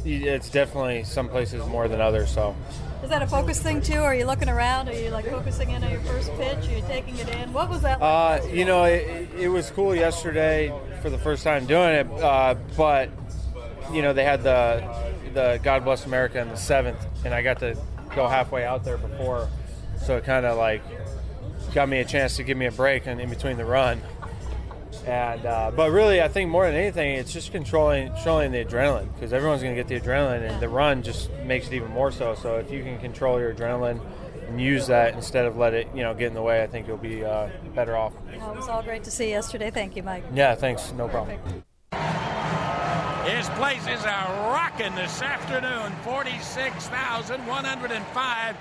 it's 0.05 0.51
definitely 0.51 1.05
some 1.05 1.29
places 1.29 1.67
more 1.67 1.89
than 1.89 2.01
others. 2.01 2.31
So. 2.31 2.55
Is 3.03 3.09
that 3.09 3.23
a 3.23 3.27
focus 3.27 3.61
thing 3.61 3.81
too? 3.81 4.01
Are 4.01 4.15
you 4.15 4.27
looking 4.27 4.49
around? 4.49 4.89
Are 4.89 4.93
you 4.93 5.09
like 5.09 5.27
focusing 5.27 5.71
in 5.71 5.83
on 5.83 5.91
your 5.91 6.01
first 6.01 6.31
pitch? 6.35 6.69
Are 6.69 6.77
you 6.77 6.83
taking 6.83 7.17
it 7.17 7.29
in? 7.31 7.53
What 7.53 7.71
was 7.71 7.81
that? 7.83 7.99
Like 8.01 8.43
uh, 8.43 8.47
you 8.49 8.67
know, 8.67 8.85
it, 8.85 9.31
it, 9.39 9.49
was 9.49 9.71
cool 9.71 9.95
yesterday 9.95 10.73
for 11.01 11.09
the 11.09 11.17
first 11.17 11.43
time 11.43 11.65
doing 11.65 11.93
it, 11.93 12.07
uh, 12.23 12.57
but 12.77 13.09
you 13.91 14.03
know 14.03 14.13
they 14.13 14.25
had 14.25 14.43
the 14.43 14.87
the 15.33 15.61
God 15.63 15.85
Bless 15.85 16.05
America 16.05 16.41
in 16.41 16.49
the 16.49 16.57
seventh, 16.57 16.99
and 17.25 17.33
I 17.33 17.41
got 17.41 17.61
to 17.61 17.75
go 18.15 18.29
halfway 18.29 18.67
out 18.67 18.85
there 18.85 18.99
before, 18.99 19.49
so 20.05 20.19
it 20.19 20.25
kind 20.25 20.45
of 20.45 20.59
like 20.59 20.83
got 21.73 21.89
me 21.89 22.01
a 22.01 22.05
chance 22.05 22.37
to 22.37 22.43
give 22.43 22.59
me 22.59 22.67
a 22.67 22.73
break 22.73 23.07
in, 23.07 23.19
in 23.19 23.31
between 23.31 23.57
the 23.57 23.65
run. 23.65 24.03
And 25.07 25.47
uh, 25.47 25.71
but 25.75 25.91
really, 25.91 26.21
I 26.21 26.29
think 26.29 26.51
more 26.51 26.67
than 26.67 26.77
anything, 26.77 27.15
it's 27.17 27.33
just 27.33 27.53
controlling 27.53 28.13
controlling 28.13 28.53
the 28.53 28.65
adrenaline 28.65 29.13
because 29.15 29.33
everyone's 29.33 29.63
going 29.63 29.75
to 29.75 29.83
get 29.83 29.89
the 29.89 29.99
adrenaline, 29.99 30.49
and 30.49 30.61
the 30.61 30.69
run 30.69 31.03
just 31.03 31.31
makes 31.47 31.69
it 31.69 31.73
even 31.73 31.91
more 31.91 32.13
so. 32.13 32.35
So 32.35 32.57
if 32.57 32.71
you 32.71 32.83
can 32.83 32.99
control 32.99 33.41
your 33.41 33.55
adrenaline 33.55 34.01
and 34.47 34.61
use 34.61 34.87
that 34.89 35.15
instead 35.15 35.47
of 35.47 35.57
let 35.57 35.73
it 35.73 35.89
you 35.95 36.03
know 36.03 36.13
get 36.13 36.27
in 36.27 36.35
the 36.35 36.43
way, 36.43 36.63
I 36.63 36.67
think 36.67 36.87
you'll 36.87 36.99
be 36.99 37.25
uh, 37.25 37.49
better 37.75 37.97
off. 37.97 38.13
Well, 38.37 38.53
it 38.53 38.57
was 38.57 38.69
all 38.69 38.83
great 38.83 39.03
to 39.05 39.11
see 39.11 39.31
yesterday. 39.31 39.71
Thank 39.71 39.97
you, 39.97 40.03
Mike. 40.03 40.23
Yeah, 40.35 40.55
thanks. 40.55 40.93
No 40.93 41.09
problem. 41.09 41.39
His 43.25 43.49
places 43.51 44.05
are 44.05 44.53
rocking 44.53 44.95
this 44.97 45.23
afternoon. 45.23 45.93
Forty-six 46.03 46.89
thousand 46.89 47.47
one 47.47 47.65
hundred 47.65 47.93
and 47.93 48.05
five. 48.09 48.55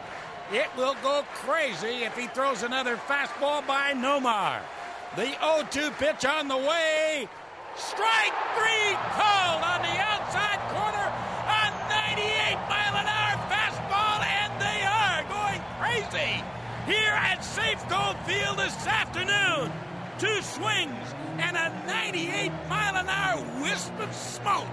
It 0.54 0.68
will 0.78 0.96
go 1.04 1.24
crazy 1.34 2.04
if 2.06 2.16
he 2.16 2.28
throws 2.28 2.64
another 2.64 2.96
fastball 2.96 3.66
by 3.68 3.94
Nomar. 3.94 4.62
The 5.16 5.26
0 5.26 5.68
2 5.72 5.92
pitch 5.98 6.24
on 6.24 6.48
the 6.48 6.56
way. 6.56 7.28
Strike 7.76 8.36
three 8.54 8.94
called 9.18 9.64
on 9.64 9.82
the 9.82 9.98
outside 9.98 10.60
corner. 10.70 11.08
A 11.50 11.74
98 11.90 12.56
mile 12.70 12.96
an 12.96 13.08
hour 13.08 13.38
fastball, 13.50 14.22
and 14.22 14.54
they 14.62 14.86
are 14.86 15.24
going 15.26 15.62
crazy 15.80 16.44
here 16.86 17.14
at 17.14 17.40
Safeco 17.40 18.16
Field 18.26 18.60
this 18.60 18.86
afternoon. 18.86 19.72
Two 20.20 20.42
swings 20.44 21.16
and 21.40 21.58
a 21.58 21.70
98 21.88 22.52
mile 22.70 22.96
an 22.96 23.10
hour 23.10 23.44
wisp 23.64 23.94
of 24.00 24.14
smoke 24.14 24.68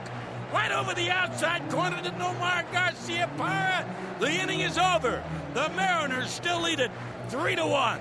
right 0.52 0.70
over 0.70 0.92
the 0.92 1.10
outside 1.10 1.68
corner 1.70 2.02
to 2.02 2.10
Nomar 2.10 2.62
Garciaparra. 2.72 3.86
The 4.20 4.30
inning 4.30 4.60
is 4.60 4.76
over. 4.76 5.24
The 5.54 5.70
Mariners 5.70 6.28
still 6.28 6.60
lead 6.60 6.80
it 6.80 6.90
three 7.30 7.56
to 7.56 7.66
one. 7.66 8.00